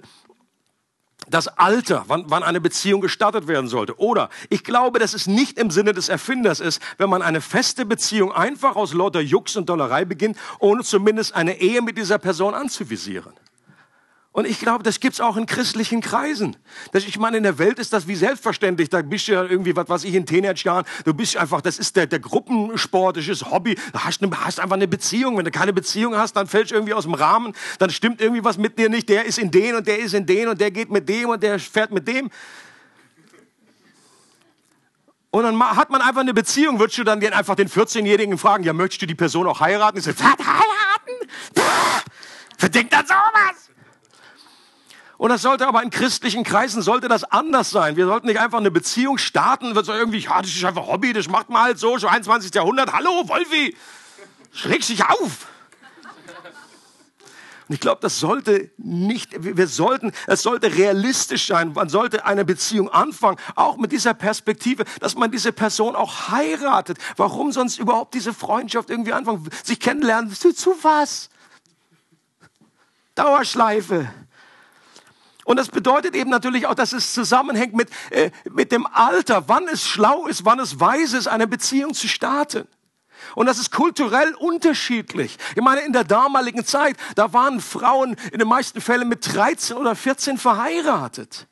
[1.31, 3.99] das Alter, wann, wann eine Beziehung gestartet werden sollte.
[3.99, 7.85] Oder ich glaube, dass es nicht im Sinne des Erfinders ist, wenn man eine feste
[7.85, 12.55] Beziehung einfach aus lauter Jux und Dollerei beginnt, ohne zumindest eine Ehe mit dieser Person
[12.55, 13.33] anzuvisieren.
[14.39, 16.57] Und ich glaube, das gibt's auch in christlichen Kreisen.
[16.93, 18.89] Das, ich meine, in der Welt ist das wie selbstverständlich.
[18.89, 21.97] Da bist du ja irgendwie, was weiß ich, in Teenage-Jahren, du bist einfach, das ist
[21.97, 23.75] der, der Gruppensport, das ist Hobby.
[23.75, 25.37] Du hast, eine, hast einfach eine Beziehung.
[25.37, 27.53] Wenn du keine Beziehung hast, dann fällst du irgendwie aus dem Rahmen.
[27.81, 29.09] Dann stimmt irgendwie was mit dir nicht.
[29.09, 31.43] Der ist in den und der ist in den und der geht mit dem und
[31.43, 32.31] der fährt mit dem.
[35.33, 38.63] Und dann hat man einfach eine Beziehung, würdest du dann den, einfach den 14-Jährigen fragen,
[38.63, 39.99] ja, möchtest du die Person auch heiraten?
[39.99, 41.29] Ich so, was, heiraten?
[41.57, 42.05] Pff,
[42.61, 43.69] wer an sowas?
[45.19, 47.97] Und das sollte aber in christlichen Kreisen sollte das anders sein.
[47.97, 51.13] Wir sollten nicht einfach eine Beziehung starten, wird so irgendwie, ja, das ist einfach Hobby,
[51.13, 52.55] das macht man halt so, schon 21.
[52.55, 52.93] Jahrhundert.
[52.93, 53.77] Hallo, Wolfi,
[54.53, 55.49] schräg sich auf.
[57.69, 61.73] Und ich glaube, das sollte nicht, wir sollten, es sollte realistisch sein.
[61.73, 66.97] Man sollte eine Beziehung anfangen, auch mit dieser Perspektive, dass man diese Person auch heiratet.
[67.17, 69.51] Warum sonst überhaupt diese Freundschaft irgendwie anfangen?
[69.65, 71.29] Sich kennenlernen, zu, zu was?
[73.17, 74.09] Dauerschleife.
[75.49, 79.67] Und das bedeutet eben natürlich auch, dass es zusammenhängt mit, äh, mit dem Alter, wann
[79.67, 82.69] es schlau ist, wann es weise ist, eine Beziehung zu starten.
[83.35, 85.39] Und das ist kulturell unterschiedlich.
[85.57, 89.79] Ich meine, in der damaligen Zeit, da waren Frauen in den meisten Fällen mit 13
[89.79, 91.48] oder 14 verheiratet.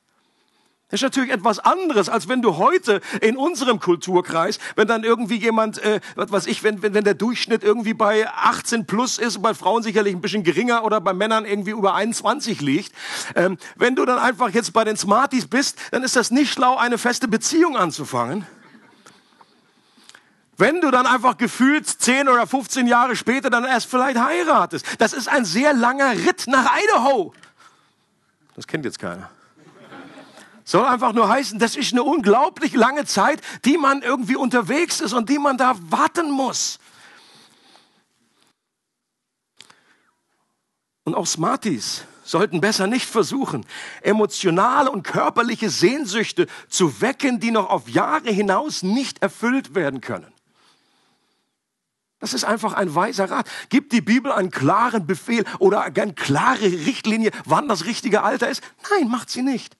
[0.88, 5.34] Das ist natürlich etwas anderes, als wenn du heute in unserem Kulturkreis, wenn dann irgendwie
[5.34, 9.42] jemand, äh, was weiß ich, wenn, wenn, wenn der Durchschnitt irgendwie bei 18 plus ist,
[9.42, 12.92] bei Frauen sicherlich ein bisschen geringer oder bei Männern irgendwie über 21 liegt,
[13.34, 16.76] ähm, wenn du dann einfach jetzt bei den Smarties bist, dann ist das nicht schlau,
[16.76, 18.46] eine feste Beziehung anzufangen.
[20.56, 24.86] Wenn du dann einfach gefühlt 10 oder 15 Jahre später dann erst vielleicht heiratest.
[24.98, 27.34] Das ist ein sehr langer Ritt nach Idaho.
[28.54, 29.28] Das kennt jetzt keiner.
[30.68, 35.12] Soll einfach nur heißen, das ist eine unglaublich lange Zeit, die man irgendwie unterwegs ist
[35.12, 36.80] und die man da warten muss.
[41.04, 43.64] Und auch Smarties sollten besser nicht versuchen,
[44.02, 50.32] emotionale und körperliche Sehnsüchte zu wecken, die noch auf Jahre hinaus nicht erfüllt werden können.
[52.18, 53.48] Das ist einfach ein weiser Rat.
[53.68, 58.64] Gibt die Bibel einen klaren Befehl oder eine klare Richtlinie, wann das richtige Alter ist?
[58.90, 59.75] Nein, macht sie nicht.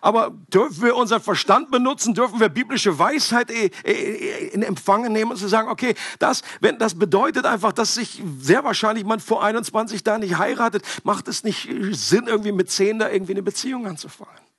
[0.00, 2.14] Aber dürfen wir unseren Verstand benutzen?
[2.14, 6.78] Dürfen wir biblische Weisheit äh, äh, in Empfang nehmen und zu sagen, okay, das, wenn,
[6.78, 11.44] das bedeutet einfach, dass sich sehr wahrscheinlich man vor 21 da nicht heiratet, macht es
[11.44, 14.49] nicht Sinn, irgendwie mit 10 da irgendwie eine Beziehung anzufangen.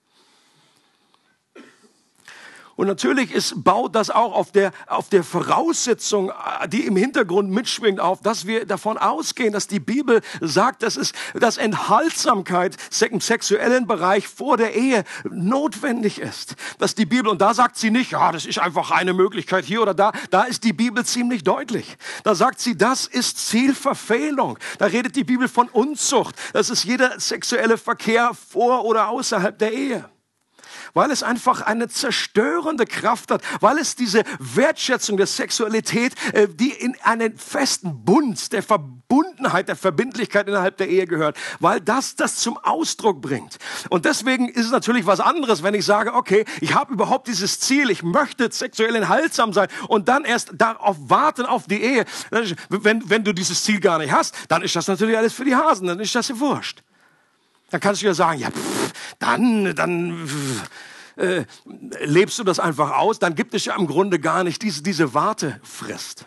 [2.82, 6.32] Und natürlich ist, baut das auch auf der, auf der Voraussetzung,
[6.70, 11.14] die im Hintergrund mitschwingt, auf, dass wir davon ausgehen, dass die Bibel sagt, dass es,
[11.36, 12.76] dass Enthaltsamkeit
[13.12, 16.56] im sexuellen Bereich vor der Ehe notwendig ist.
[16.80, 19.84] Dass die Bibel, und da sagt sie nicht, ja, das ist einfach eine Möglichkeit hier
[19.84, 22.00] oder da, da ist die Bibel ziemlich deutlich.
[22.24, 24.58] Da sagt sie, das ist Zielverfehlung.
[24.80, 26.34] Da redet die Bibel von Unzucht.
[26.54, 30.10] Das ist jeder sexuelle Verkehr vor oder außerhalb der Ehe
[30.94, 36.72] weil es einfach eine zerstörende Kraft hat, weil es diese Wertschätzung der Sexualität, äh, die
[36.72, 42.38] in einen festen Bund der Verbundenheit, der Verbindlichkeit innerhalb der Ehe gehört, weil das das
[42.38, 43.58] zum Ausdruck bringt.
[43.90, 47.60] Und deswegen ist es natürlich was anderes, wenn ich sage, okay, ich habe überhaupt dieses
[47.60, 52.06] Ziel, ich möchte sexuell enthaltsam sein und dann erst darauf warten auf die Ehe.
[52.70, 55.56] Wenn, wenn du dieses Ziel gar nicht hast, dann ist das natürlich alles für die
[55.56, 56.84] Hasen, dann ist das ja wurscht.
[57.72, 60.28] Dann kannst du ja sagen, ja, pff, dann, dann
[61.16, 61.46] äh,
[62.04, 65.14] lebst du das einfach aus, dann gibt es ja im Grunde gar nicht diese, diese
[65.14, 66.26] Wartefrist.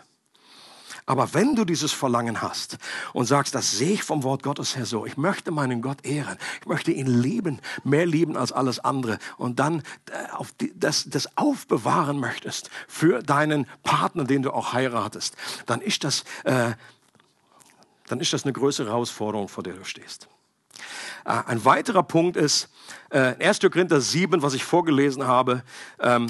[1.07, 2.77] Aber wenn du dieses Verlangen hast
[3.13, 6.37] und sagst, das sehe ich vom Wort Gottes her so, ich möchte meinen Gott ehren,
[6.61, 11.05] ich möchte ihn lieben, mehr lieben als alles andere und dann äh, auf die, das,
[11.07, 15.35] das aufbewahren möchtest für deinen Partner, den du auch heiratest,
[15.67, 16.71] dann ist das, äh,
[18.07, 20.27] dann ist das eine größere Herausforderung, vor der du stehst.
[21.25, 22.69] Äh, ein weiterer Punkt ist,
[23.09, 23.59] äh, 1.
[23.71, 25.63] Korinther 7, was ich vorgelesen habe,
[25.99, 26.27] ähm,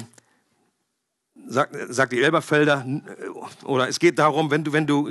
[1.46, 5.06] sagt, sagt die Elberfelder, äh, oder es geht darum, wenn du, wenn du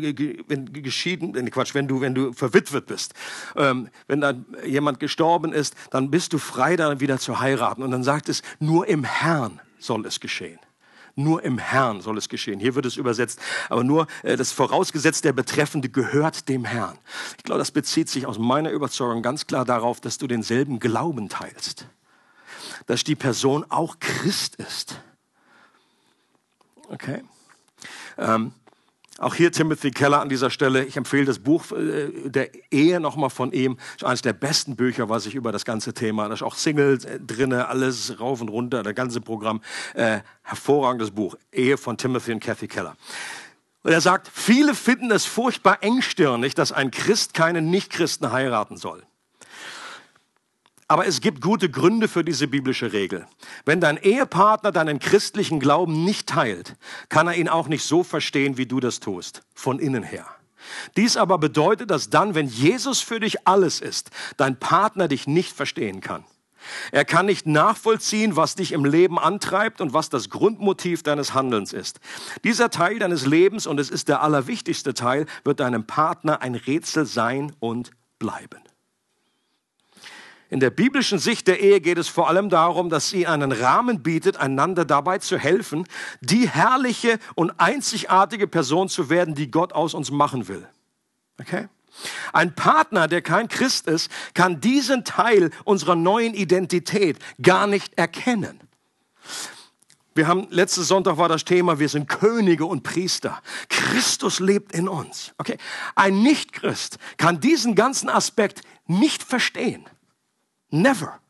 [0.48, 3.14] wenn geschieden, äh, Quatsch, wenn du, wenn du verwitwet bist,
[3.56, 4.34] ähm, wenn da
[4.66, 7.84] jemand gestorben ist, dann bist du frei, dann wieder zu heiraten.
[7.84, 10.60] Und dann sagt es, nur im Herrn soll es geschehen.
[11.18, 12.60] Nur im Herrn soll es geschehen.
[12.60, 16.98] Hier wird es übersetzt, aber nur äh, das vorausgesetzt, der Betreffende gehört dem Herrn.
[17.38, 21.30] Ich glaube, das bezieht sich aus meiner Überzeugung ganz klar darauf, dass du denselben Glauben
[21.30, 21.88] teilst.
[22.86, 25.00] Dass die Person auch Christ ist.
[26.90, 27.24] Okay?
[28.18, 28.52] Ähm,
[29.20, 30.84] auch hier Timothy Keller an dieser Stelle.
[30.84, 33.78] Ich empfehle das Buch äh, der Ehe nochmal von ihm.
[33.78, 36.28] Das ist eines der besten Bücher, was ich über das ganze Thema.
[36.28, 39.62] Da ist auch Single äh, drinne, alles rauf und runter, das ganze Programm.
[39.94, 41.36] Äh, hervorragendes Buch.
[41.52, 42.98] Ehe von Timothy und Kathy Keller.
[43.84, 49.04] Und er sagt, viele finden es furchtbar engstirnig, dass ein Christ keinen Nichtchristen heiraten soll.
[50.88, 53.26] Aber es gibt gute Gründe für diese biblische Regel.
[53.66, 56.76] Wenn dein Ehepartner deinen christlichen Glauben nicht teilt,
[57.10, 60.28] kann er ihn auch nicht so verstehen, wie du das tust, von innen her.
[60.96, 65.54] Dies aber bedeutet, dass dann, wenn Jesus für dich alles ist, dein Partner dich nicht
[65.54, 66.24] verstehen kann.
[66.92, 71.74] Er kann nicht nachvollziehen, was dich im Leben antreibt und was das Grundmotiv deines Handelns
[71.74, 72.00] ist.
[72.44, 77.06] Dieser Teil deines Lebens, und es ist der allerwichtigste Teil, wird deinem Partner ein Rätsel
[77.06, 78.62] sein und bleiben.
[80.56, 84.02] In der biblischen Sicht der Ehe geht es vor allem darum, dass sie einen Rahmen
[84.02, 85.86] bietet, einander dabei zu helfen,
[86.22, 90.66] die herrliche und einzigartige Person zu werden, die Gott aus uns machen will.
[91.42, 91.68] Okay?
[92.32, 98.62] Ein Partner, der kein Christ ist, kann diesen Teil unserer neuen Identität gar nicht erkennen.
[100.14, 103.42] Wir haben, letzten Sonntag war das Thema, wir sind Könige und Priester.
[103.68, 105.34] Christus lebt in uns.
[105.38, 105.58] Okay.
[105.96, 109.86] Ein Nichtchrist kann diesen ganzen Aspekt nicht verstehen.
[110.76, 111.25] Never.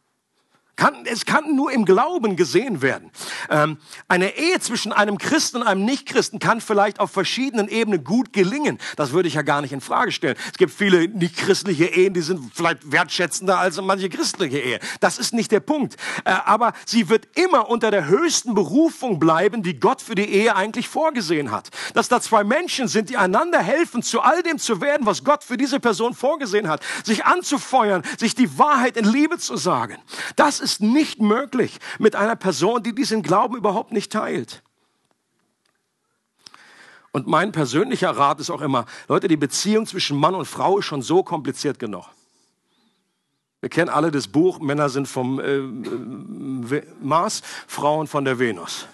[0.76, 3.12] Kann, es kann nur im Glauben gesehen werden.
[3.50, 3.78] Ähm,
[4.10, 8.78] eine Ehe zwischen einem Christen und einem Nichtchristen kann vielleicht auf verschiedenen Ebenen gut gelingen.
[8.98, 10.36] Das würde ich ja gar nicht in Frage stellen.
[10.52, 14.80] Es gibt viele nichtchristliche Ehen, die sind vielleicht wertschätzender als manche christliche Ehe.
[15.00, 15.96] Das ist nicht der Punkt.
[16.26, 20.56] Äh, aber sie wird immer unter der höchsten Berufung bleiben, die Gott für die Ehe
[20.58, 21.70] eigentlich vorgesehen hat.
[21.94, 25.46] Dass da zwei Menschen sind, die einander helfen, zu all dem zu werden, was Gott
[25.46, 26.82] für diese Person vorgesehen hat.
[27.06, 29.98] Sich anzufeuern, sich die Wahrheit in Liebe zu sagen.
[30.36, 34.64] Das ist nicht möglich mit einer Person, die diesen Glauben überhaupt nicht teilt.
[37.12, 40.86] Und mein persönlicher Rat ist auch immer, Leute, die Beziehung zwischen Mann und Frau ist
[40.86, 42.10] schon so kompliziert genug.
[43.62, 48.88] Wir kennen alle das Buch, Männer sind vom äh, äh Mars, Frauen von der Venus.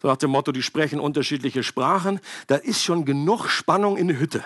[0.00, 2.20] So nach dem Motto, die sprechen unterschiedliche Sprachen.
[2.46, 4.42] Da ist schon genug Spannung in der Hütte.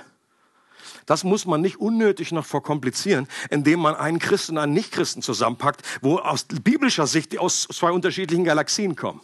[1.06, 5.82] Das muss man nicht unnötig noch verkomplizieren, indem man einen Christen und einen Nichtchristen zusammenpackt,
[6.00, 9.20] wo aus biblischer Sicht die aus zwei unterschiedlichen Galaxien kommen.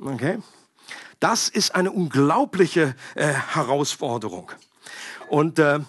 [0.00, 0.38] Okay?
[1.20, 4.52] Das ist eine unglaubliche äh, Herausforderung.
[5.28, 5.80] Und äh,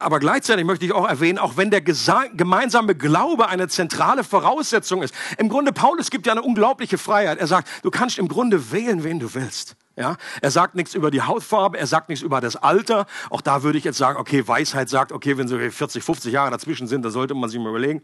[0.00, 5.14] aber gleichzeitig möchte ich auch erwähnen, auch wenn der gemeinsame Glaube eine zentrale Voraussetzung ist.
[5.36, 7.38] Im Grunde, Paulus gibt ja eine unglaubliche Freiheit.
[7.38, 9.76] Er sagt, du kannst im Grunde wählen, wen du willst.
[10.00, 13.04] Ja, er sagt nichts über die Hautfarbe, er sagt nichts über das Alter.
[13.28, 16.50] Auch da würde ich jetzt sagen, okay, Weisheit sagt, okay, wenn so 40, 50 Jahre
[16.50, 18.00] dazwischen sind, da sollte man sich mal überlegen.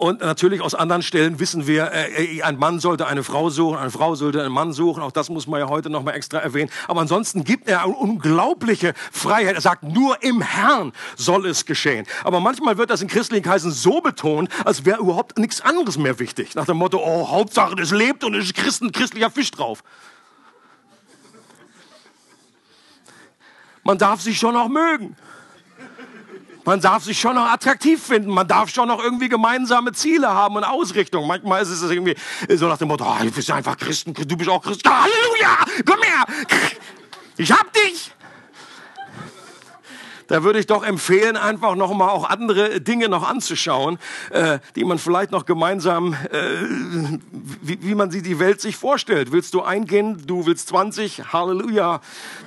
[0.00, 3.76] Und natürlich aus anderen Stellen wissen wir, äh, äh, ein Mann sollte eine Frau suchen,
[3.76, 5.02] eine Frau sollte einen Mann suchen.
[5.02, 6.70] Auch das muss man ja heute noch mal extra erwähnen.
[6.88, 9.56] Aber ansonsten gibt er eine unglaubliche Freiheit.
[9.56, 12.06] Er sagt, nur im Herrn soll es geschehen.
[12.24, 16.18] Aber manchmal wird das in christlichen Kreisen so betont, als wäre überhaupt nichts anderes mehr
[16.18, 16.54] wichtig.
[16.54, 19.84] Nach dem Motto, oh, Hauptsache es lebt und es ist Christen, christlicher Fisch drauf.
[23.82, 25.14] Man darf sich schon auch mögen.
[26.64, 28.30] Man darf sich schon noch attraktiv finden.
[28.30, 31.26] Man darf schon noch irgendwie gemeinsame Ziele haben und Ausrichtungen.
[31.26, 32.16] Manchmal ist es irgendwie
[32.48, 34.82] so nach dem Motto, oh, du bist einfach Christen, du bist auch Christ.
[34.84, 36.24] Halleluja, komm her.
[37.36, 38.12] Ich hab dich.
[40.30, 43.98] Da würde ich doch empfehlen, einfach noch mal auch andere Dinge noch anzuschauen,
[44.30, 46.38] äh, die man vielleicht noch gemeinsam, äh,
[47.62, 49.32] wie, wie man sie die Welt sich vorstellt.
[49.32, 50.22] Willst du eingehen?
[50.24, 51.32] Du willst 20?
[51.32, 52.00] Halleluja.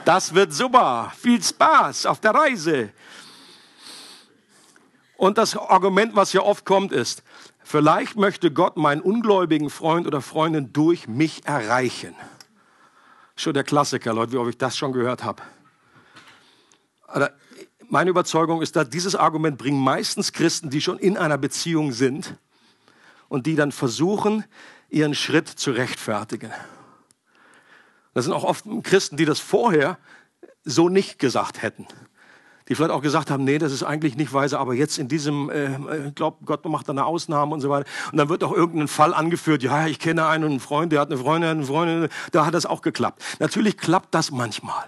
[0.06, 1.12] Das wird super.
[1.20, 2.92] Viel Spaß auf der Reise.
[5.24, 7.24] Und das Argument, was hier oft kommt, ist,
[7.64, 12.14] vielleicht möchte Gott meinen ungläubigen Freund oder Freundin durch mich erreichen.
[13.38, 15.42] Schon der Klassiker, Leute, wie oft ich das schon gehört habe.
[17.88, 22.36] Meine Überzeugung ist, dass dieses Argument bringen meistens Christen, die schon in einer Beziehung sind
[23.30, 24.44] und die dann versuchen,
[24.90, 26.52] ihren Schritt zu rechtfertigen.
[28.14, 29.98] Das sind auch oft Christen, die das vorher
[30.66, 31.88] so nicht gesagt hätten
[32.68, 35.50] die vielleicht auch gesagt haben, nee, das ist eigentlich nicht weise, aber jetzt in diesem,
[35.50, 37.90] äh, äh glaubt Gott macht da eine Ausnahme und so weiter.
[38.12, 41.18] Und dann wird auch irgendein Fall angeführt, ja, ich kenne einen Freund, der hat eine
[41.18, 43.24] Freundin, eine Freundin, da hat das auch geklappt.
[43.40, 44.86] Natürlich klappt das manchmal.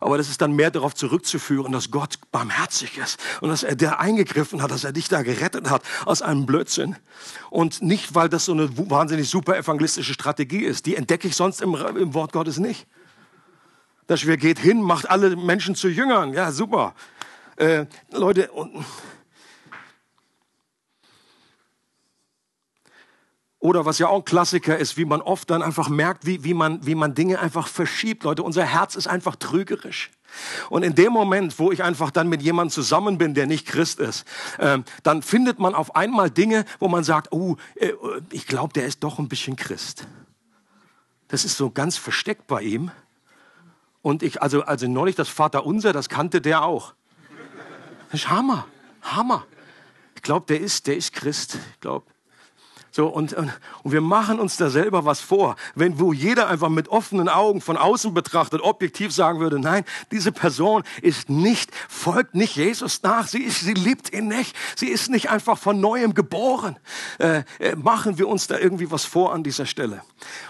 [0.00, 4.00] Aber das ist dann mehr darauf zurückzuführen, dass Gott barmherzig ist und dass er der
[4.00, 6.96] eingegriffen hat, dass er dich da gerettet hat aus einem Blödsinn.
[7.50, 10.86] Und nicht, weil das so eine wahnsinnig super evangelistische Strategie ist.
[10.86, 12.86] Die entdecke ich sonst im, im Wort Gottes nicht.
[14.06, 16.32] Das wir geht hin, macht alle Menschen zu Jüngern.
[16.32, 16.94] Ja, super.
[17.56, 18.84] Äh, Leute, und,
[23.66, 26.54] Oder was ja auch ein Klassiker ist, wie man oft dann einfach merkt, wie, wie,
[26.54, 28.22] man, wie man Dinge einfach verschiebt.
[28.22, 30.12] Leute, unser Herz ist einfach trügerisch.
[30.70, 33.98] Und in dem Moment, wo ich einfach dann mit jemandem zusammen bin, der nicht Christ
[33.98, 34.24] ist,
[34.58, 37.92] äh, dann findet man auf einmal Dinge, wo man sagt, oh, äh,
[38.30, 40.06] ich glaube, der ist doch ein bisschen Christ.
[41.26, 42.92] Das ist so ganz versteckt bei ihm.
[44.06, 46.94] Und ich, also, also neulich das Vaterunser, das kannte der auch.
[48.12, 48.68] Das ist Hammer,
[49.02, 49.44] Hammer.
[50.14, 51.58] Ich glaube, der ist, der ist Christ.
[51.72, 52.06] Ich glaube,
[52.96, 53.52] so, und, und
[53.84, 55.56] wir machen uns da selber was vor.
[55.74, 60.32] Wenn wo jeder einfach mit offenen Augen von außen betrachtet, objektiv sagen würde, nein, diese
[60.32, 63.26] Person ist nicht, folgt nicht Jesus nach.
[63.28, 64.56] Sie, ist, sie liebt ihn nicht.
[64.76, 66.78] Sie ist nicht einfach von neuem geboren.
[67.18, 70.00] Äh, äh, machen wir uns da irgendwie was vor an dieser Stelle.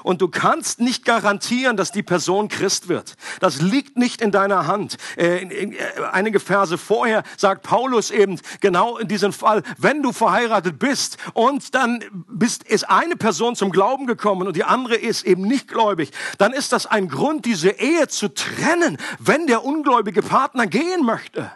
[0.05, 3.17] Und du kannst nicht garantieren, dass die Person Christ wird.
[3.41, 4.99] Das liegt nicht in deiner Hand.
[5.17, 5.75] Äh, äh,
[6.13, 11.75] einige Verse vorher sagt Paulus eben genau in diesem Fall, wenn du verheiratet bist und
[11.75, 12.05] dann
[12.39, 16.53] bist, ist eine Person zum Glauben gekommen und die andere ist eben nicht gläubig, dann
[16.53, 21.51] ist das ein Grund, diese Ehe zu trennen, wenn der ungläubige Partner gehen möchte.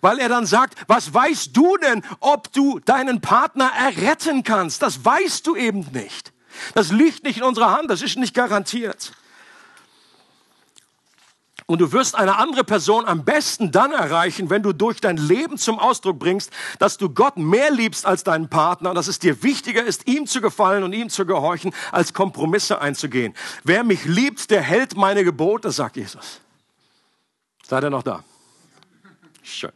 [0.00, 4.82] Weil er dann sagt, was weißt du denn, ob du deinen Partner erretten kannst?
[4.82, 6.32] Das weißt du eben nicht.
[6.74, 9.12] Das liegt nicht in unserer Hand, das ist nicht garantiert.
[11.68, 15.58] Und du wirst eine andere Person am besten dann erreichen, wenn du durch dein Leben
[15.58, 19.42] zum Ausdruck bringst, dass du Gott mehr liebst als deinen Partner und dass es dir
[19.42, 23.34] wichtiger ist, ihm zu gefallen und ihm zu gehorchen, als Kompromisse einzugehen.
[23.64, 26.40] Wer mich liebt, der hält meine Gebote, sagt Jesus.
[27.66, 28.22] Seid ihr noch da?
[29.42, 29.72] Schön.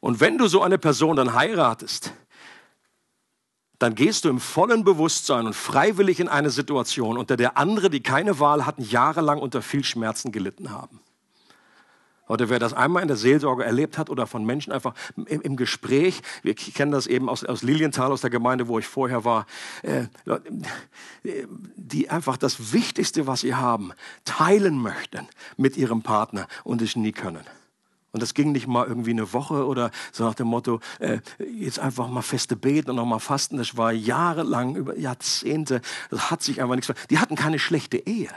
[0.00, 2.12] Und wenn du so eine Person dann heiratest,
[3.78, 8.00] dann gehst du im vollen Bewusstsein und freiwillig in eine Situation, unter der andere, die
[8.00, 11.00] keine Wahl hatten, jahrelang unter viel Schmerzen gelitten haben.
[12.28, 15.56] Oder wer das einmal in der Seelsorge erlebt hat oder von Menschen einfach im, im
[15.56, 19.46] Gespräch, wir kennen das eben aus, aus, Lilienthal, aus der Gemeinde, wo ich vorher war,
[19.82, 20.06] äh,
[21.76, 23.92] die einfach das Wichtigste, was sie haben,
[24.24, 27.44] teilen möchten mit ihrem Partner und es nie können.
[28.16, 31.18] Und das ging nicht mal irgendwie eine Woche oder so nach dem Motto, äh,
[31.60, 33.58] jetzt einfach mal feste beten und nochmal fasten.
[33.58, 35.82] Das war jahrelang, über Jahrzehnte.
[36.08, 36.90] Das hat sich einfach nichts.
[37.10, 38.30] Die hatten keine schlechte Ehe.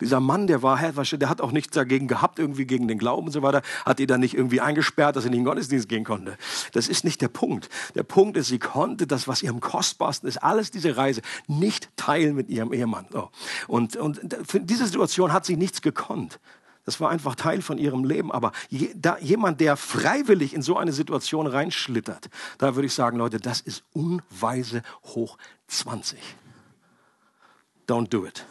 [0.00, 3.32] Dieser Mann, der war, der hat auch nichts dagegen gehabt, irgendwie gegen den Glauben und
[3.32, 6.04] so weiter, hat die dann nicht irgendwie eingesperrt, dass er nicht in den Gottesdienst gehen
[6.04, 6.38] konnte.
[6.72, 7.68] Das ist nicht der Punkt.
[7.94, 12.34] Der Punkt ist, sie konnte das, was ihrem kostbarsten ist, alles diese Reise, nicht teilen
[12.34, 13.06] mit ihrem Ehemann.
[13.66, 16.40] Und, und für diese Situation hat sie nichts gekonnt.
[16.88, 18.32] Das war einfach Teil von ihrem Leben.
[18.32, 23.18] Aber je, da, jemand, der freiwillig in so eine Situation reinschlittert, da würde ich sagen,
[23.18, 25.36] Leute, das ist unweise hoch
[25.66, 26.18] 20.
[27.86, 28.46] Don't do it.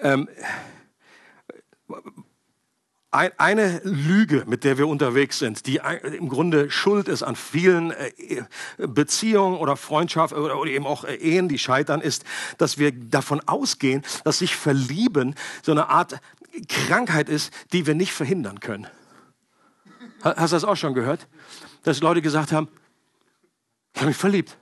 [0.00, 0.28] Ähm,
[3.16, 5.80] eine Lüge, mit der wir unterwegs sind, die
[6.16, 8.42] im Grunde schuld ist an vielen äh,
[8.78, 12.24] Beziehungen oder Freundschaften oder eben auch äh, Ehen, die scheitern, ist,
[12.58, 16.20] dass wir davon ausgehen, dass sich Verlieben so eine Art
[16.68, 18.86] Krankheit ist, die wir nicht verhindern können.
[20.22, 21.28] Hast du das auch schon gehört?
[21.82, 22.68] Dass Leute gesagt haben,
[23.94, 24.56] ich habe mich verliebt.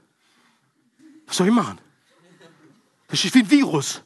[1.27, 1.79] Was soll ich machen?
[3.09, 4.03] Das ist wie ein Virus.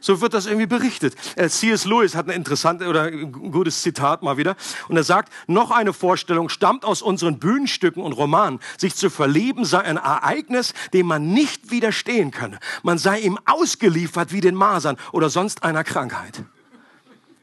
[0.00, 1.14] So wird das irgendwie berichtet.
[1.36, 1.84] Äh, C.S.
[1.84, 4.56] Lewis hat ein interessantes oder ein gutes Zitat mal wieder.
[4.88, 8.60] Und er sagt, noch eine Vorstellung stammt aus unseren Bühnenstücken und Romanen.
[8.78, 12.58] Sich zu verlieben sei ein Ereignis, dem man nicht widerstehen könne.
[12.82, 16.42] Man sei ihm ausgeliefert wie den Masern oder sonst einer Krankheit.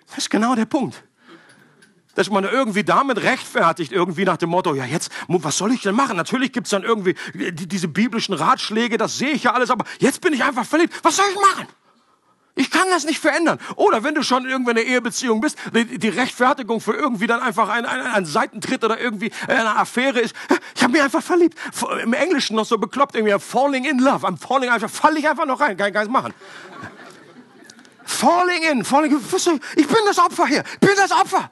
[0.07, 1.03] Das ist genau der Punkt
[2.15, 5.95] dass man irgendwie damit rechtfertigt, irgendwie nach dem Motto, ja jetzt, was soll ich denn
[5.95, 6.15] machen?
[6.15, 10.31] Natürlich gibt's dann irgendwie diese biblischen Ratschläge, das sehe ich ja alles, aber jetzt bin
[10.33, 10.93] ich einfach verliebt.
[11.01, 11.67] Was soll ich machen?
[12.55, 13.59] Ich kann das nicht verändern.
[13.75, 17.85] Oder wenn du schon in einer Ehebeziehung bist, die, Rechtfertigung für irgendwie dann einfach ein,
[17.85, 20.35] ein, ein Seitentritt oder irgendwie eine Affäre ist,
[20.75, 21.57] ich habe mich einfach verliebt.
[22.03, 24.27] Im Englischen noch so bekloppt, irgendwie falling in love.
[24.27, 26.33] I'm falling einfach, fall ich einfach noch rein, kann ich gar nichts machen.
[28.05, 31.49] falling in, falling in, ich bin das Opfer hier, bin das Opfer.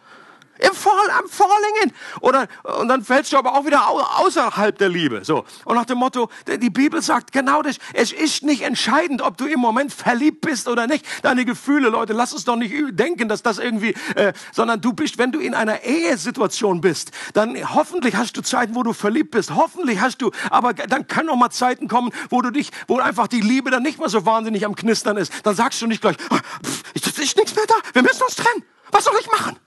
[0.62, 1.92] Im Fall, am Falling in.
[2.22, 2.48] Oder,
[2.80, 5.26] und dann fällst du aber auch wieder außerhalb der Liebe.
[5.26, 5.44] So.
[5.66, 7.78] Und nach dem Motto, die Bibel sagt genau das.
[7.94, 11.06] Es ist nicht entscheidend, ob du im Moment verliebt bist oder nicht.
[11.24, 15.18] Deine Gefühle, Leute, lass uns doch nicht denken, dass das irgendwie, äh, sondern du bist,
[15.18, 19.56] wenn du in einer Ehesituation bist, dann hoffentlich hast du Zeiten, wo du verliebt bist.
[19.56, 23.28] Hoffentlich hast du, aber dann können auch mal Zeiten kommen, wo du dich, wo einfach
[23.28, 25.34] die Liebe dann nicht mehr so wahnsinnig am Knistern ist.
[25.44, 26.84] Dann sagst du nicht gleich, ah, pff,
[27.22, 28.64] ist nichts mehr da, wir müssen uns trennen.
[28.92, 29.58] Was soll ich machen?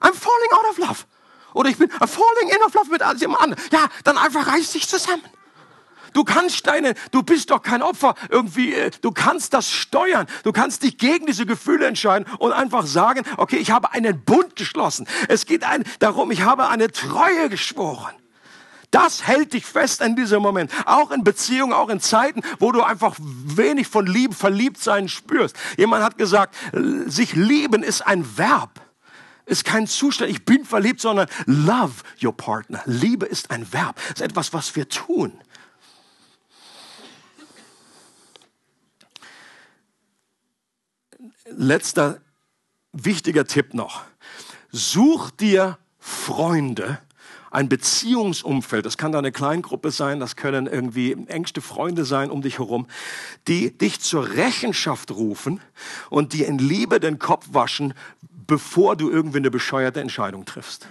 [0.00, 1.04] I'm falling out of love.
[1.54, 3.64] Oder ich bin falling in of love mit jemand anderem.
[3.72, 5.24] Ja, dann einfach reiß dich zusammen.
[6.12, 10.26] Du kannst deine, du bist doch kein Opfer irgendwie, äh, du kannst das steuern.
[10.42, 14.56] Du kannst dich gegen diese Gefühle entscheiden und einfach sagen, okay, ich habe einen Bund
[14.56, 15.06] geschlossen.
[15.28, 18.14] Es geht ein, darum, ich habe eine Treue geschworen.
[18.90, 20.72] Das hält dich fest in diesem Moment.
[20.86, 25.56] Auch in Beziehungen, auch in Zeiten, wo du einfach wenig von Liebe, verliebt sein spürst.
[25.76, 28.80] Jemand hat gesagt, sich lieben ist ein Verb
[29.48, 32.82] ist kein Zustand, ich bin verliebt, sondern love your partner.
[32.86, 35.32] Liebe ist ein Verb, ist etwas, was wir tun.
[41.50, 42.20] Letzter
[42.92, 44.02] wichtiger Tipp noch.
[44.70, 46.98] Such dir Freunde,
[47.50, 52.58] ein Beziehungsumfeld, das kann deine Kleingruppe sein, das können irgendwie engste Freunde sein um dich
[52.58, 52.86] herum,
[53.46, 55.60] die dich zur Rechenschaft rufen
[56.10, 57.94] und dir in Liebe den Kopf waschen,
[58.48, 60.88] bevor du irgendwie eine bescheuerte Entscheidung triffst.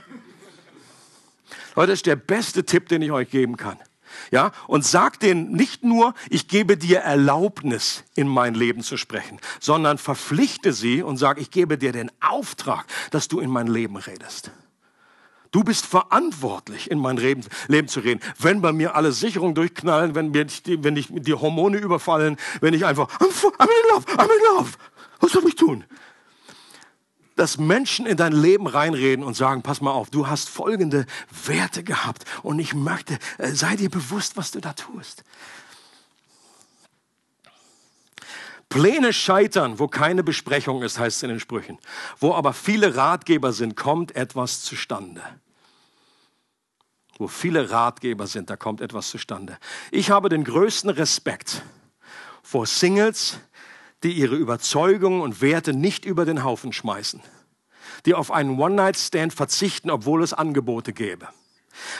[1.76, 3.78] Leute, das ist der beste Tipp, den ich euch geben kann.
[4.32, 9.40] Ja, und sag denen nicht nur, ich gebe dir Erlaubnis, in mein Leben zu sprechen,
[9.60, 13.98] sondern verpflichte sie und sag, ich gebe dir den Auftrag, dass du in mein Leben
[13.98, 14.52] redest.
[15.52, 18.22] Du bist verantwortlich, in mein Leben, Leben, zu reden.
[18.40, 22.74] Wenn bei mir alle Sicherungen durchknallen, wenn, mir die, wenn ich die Hormone überfallen, wenn
[22.74, 24.72] ich einfach, I'm, in love, I'm in love.
[25.20, 25.86] Was soll ich tun?
[27.38, 31.06] Dass Menschen in dein Leben reinreden und sagen, pass mal auf, du hast folgende
[31.46, 35.24] Werte gehabt und ich möchte, äh, sei dir bewusst, was du da tust.
[38.70, 41.78] Pläne scheitern, wo keine Besprechung ist, heißt es in den Sprüchen.
[42.20, 45.22] Wo aber viele Ratgeber sind, kommt etwas zustande.
[47.18, 49.58] Wo viele Ratgeber sind, da kommt etwas zustande.
[49.92, 51.62] Ich habe den größten Respekt
[52.44, 53.40] vor Singles,
[54.04, 57.22] die ihre Überzeugungen und Werte nicht über den Haufen schmeißen,
[58.06, 61.28] die auf einen One-Night-Stand verzichten, obwohl es Angebote gäbe,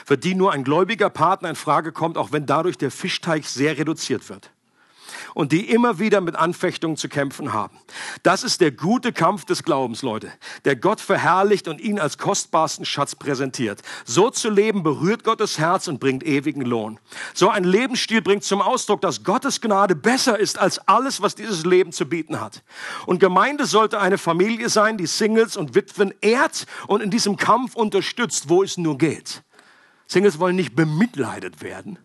[0.06, 3.78] für die nur ein gläubiger Partner in Frage kommt, auch wenn dadurch der Fischteig sehr
[3.78, 4.52] reduziert wird
[5.38, 7.78] und die immer wieder mit Anfechtungen zu kämpfen haben.
[8.24, 10.32] Das ist der gute Kampf des Glaubens, Leute,
[10.66, 13.84] der Gott verherrlicht und ihn als kostbarsten Schatz präsentiert.
[14.04, 17.00] So zu leben berührt Gottes Herz und bringt ewigen Lohn.
[17.36, 21.66] So ein Lebensstil bringt zum Ausdruck, dass Gottes Gnade besser ist als alles, was dieses
[21.66, 22.64] Leben zu bieten hat.
[23.06, 27.76] Und Gemeinde sollte eine Familie sein, die Singles und Witwen ehrt und in diesem Kampf
[27.76, 29.44] unterstützt, wo es nur geht.
[30.08, 32.00] Singles wollen nicht bemitleidet werden,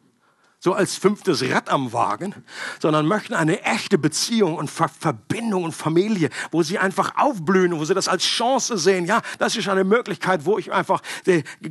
[0.62, 2.36] so als fünftes Rad am Wagen,
[2.78, 7.84] sondern möchten eine echte Beziehung und Ver Verbindung und Familie, wo sie einfach aufblühen, wo
[7.84, 9.06] sie das als Chance sehen.
[9.06, 11.02] Ja, das ist eine Möglichkeit, wo ich einfach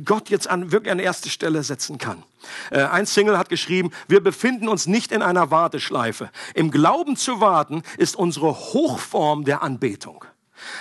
[0.04, 2.22] Gott jetzt an, wirklich an erste Stelle setzen kann.
[2.70, 6.30] Äh, ein Single hat geschrieben, wir befinden uns nicht in einer Warteschleife.
[6.52, 10.26] Im Glauben zu warten ist unsere Hochform der Anbetung.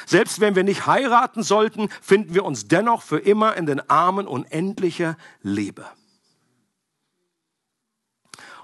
[0.05, 4.28] Selbst wenn wir nicht heiraten sollten, finden wir uns dennoch für immer in den Armen
[4.28, 5.86] unendlicher Liebe.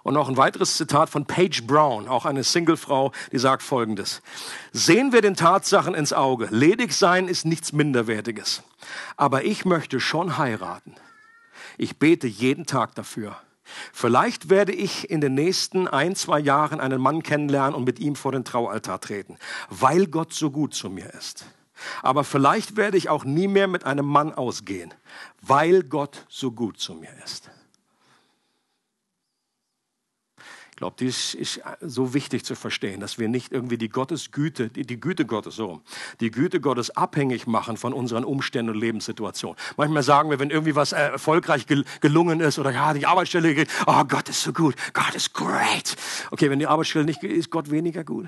[0.07, 4.21] Und noch ein weiteres Zitat von Paige Brown, auch eine Singlefrau, die sagt Folgendes.
[4.71, 6.47] Sehen wir den Tatsachen ins Auge.
[6.49, 8.63] Ledig sein ist nichts Minderwertiges.
[9.17, 10.95] Aber ich möchte schon heiraten.
[11.77, 13.35] Ich bete jeden Tag dafür.
[13.91, 18.15] Vielleicht werde ich in den nächsten ein, zwei Jahren einen Mann kennenlernen und mit ihm
[18.15, 19.37] vor den Traualtar treten,
[19.69, 21.43] weil Gott so gut zu mir ist.
[22.01, 24.93] Aber vielleicht werde ich auch nie mehr mit einem Mann ausgehen,
[25.41, 27.49] weil Gott so gut zu mir ist.
[30.77, 34.85] Ich glaube, dies ist so wichtig zu verstehen, dass wir nicht irgendwie die Gottesgüte, die,
[34.85, 35.81] die Güte Gottes, so,
[36.19, 39.57] die Güte Gottes abhängig machen von unseren Umständen und Lebenssituationen.
[39.75, 43.69] Manchmal sagen wir, wenn irgendwie was äh, erfolgreich gelungen ist oder ja, die Arbeitsstelle geht,
[43.87, 45.95] oh, Gott ist so gut, Gott ist great.
[46.29, 48.27] Okay, wenn die Arbeitsstelle nicht geht, ist Gott weniger gut.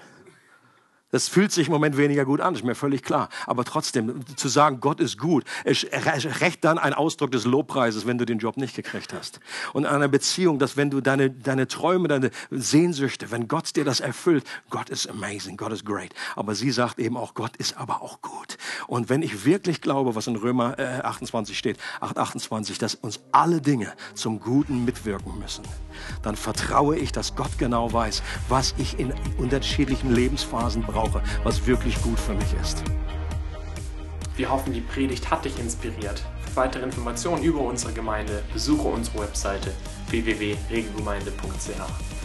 [1.11, 3.29] Das fühlt sich im Moment weniger gut an, ist mir völlig klar.
[3.47, 8.19] Aber trotzdem, zu sagen, Gott ist gut, ist recht dann ein Ausdruck des Lobpreises, wenn
[8.19, 9.39] du den Job nicht gekriegt hast.
[9.73, 13.85] Und an einer Beziehung, dass wenn du deine, deine Träume, deine Sehnsüchte, wenn Gott dir
[13.85, 16.13] das erfüllt, Gott ist amazing, Gott ist great.
[16.35, 18.57] Aber sie sagt eben auch, Gott ist aber auch gut.
[18.85, 23.19] Und wenn ich wirklich glaube, was in Römer äh, 28 steht, 8, 28, dass uns
[23.31, 25.63] alle Dinge zum Guten mitwirken müssen,
[26.21, 31.65] dann vertraue ich, dass Gott genau weiß, was ich in unterschiedlichen Lebensphasen brauche brauche, was
[31.65, 32.83] wirklich gut für mich ist.
[34.35, 36.23] Wir hoffen, die Predigt hat dich inspiriert.
[36.45, 39.71] Für weitere Informationen über unsere Gemeinde besuche unsere Webseite
[40.09, 42.18] www.regelgemeinde.ch.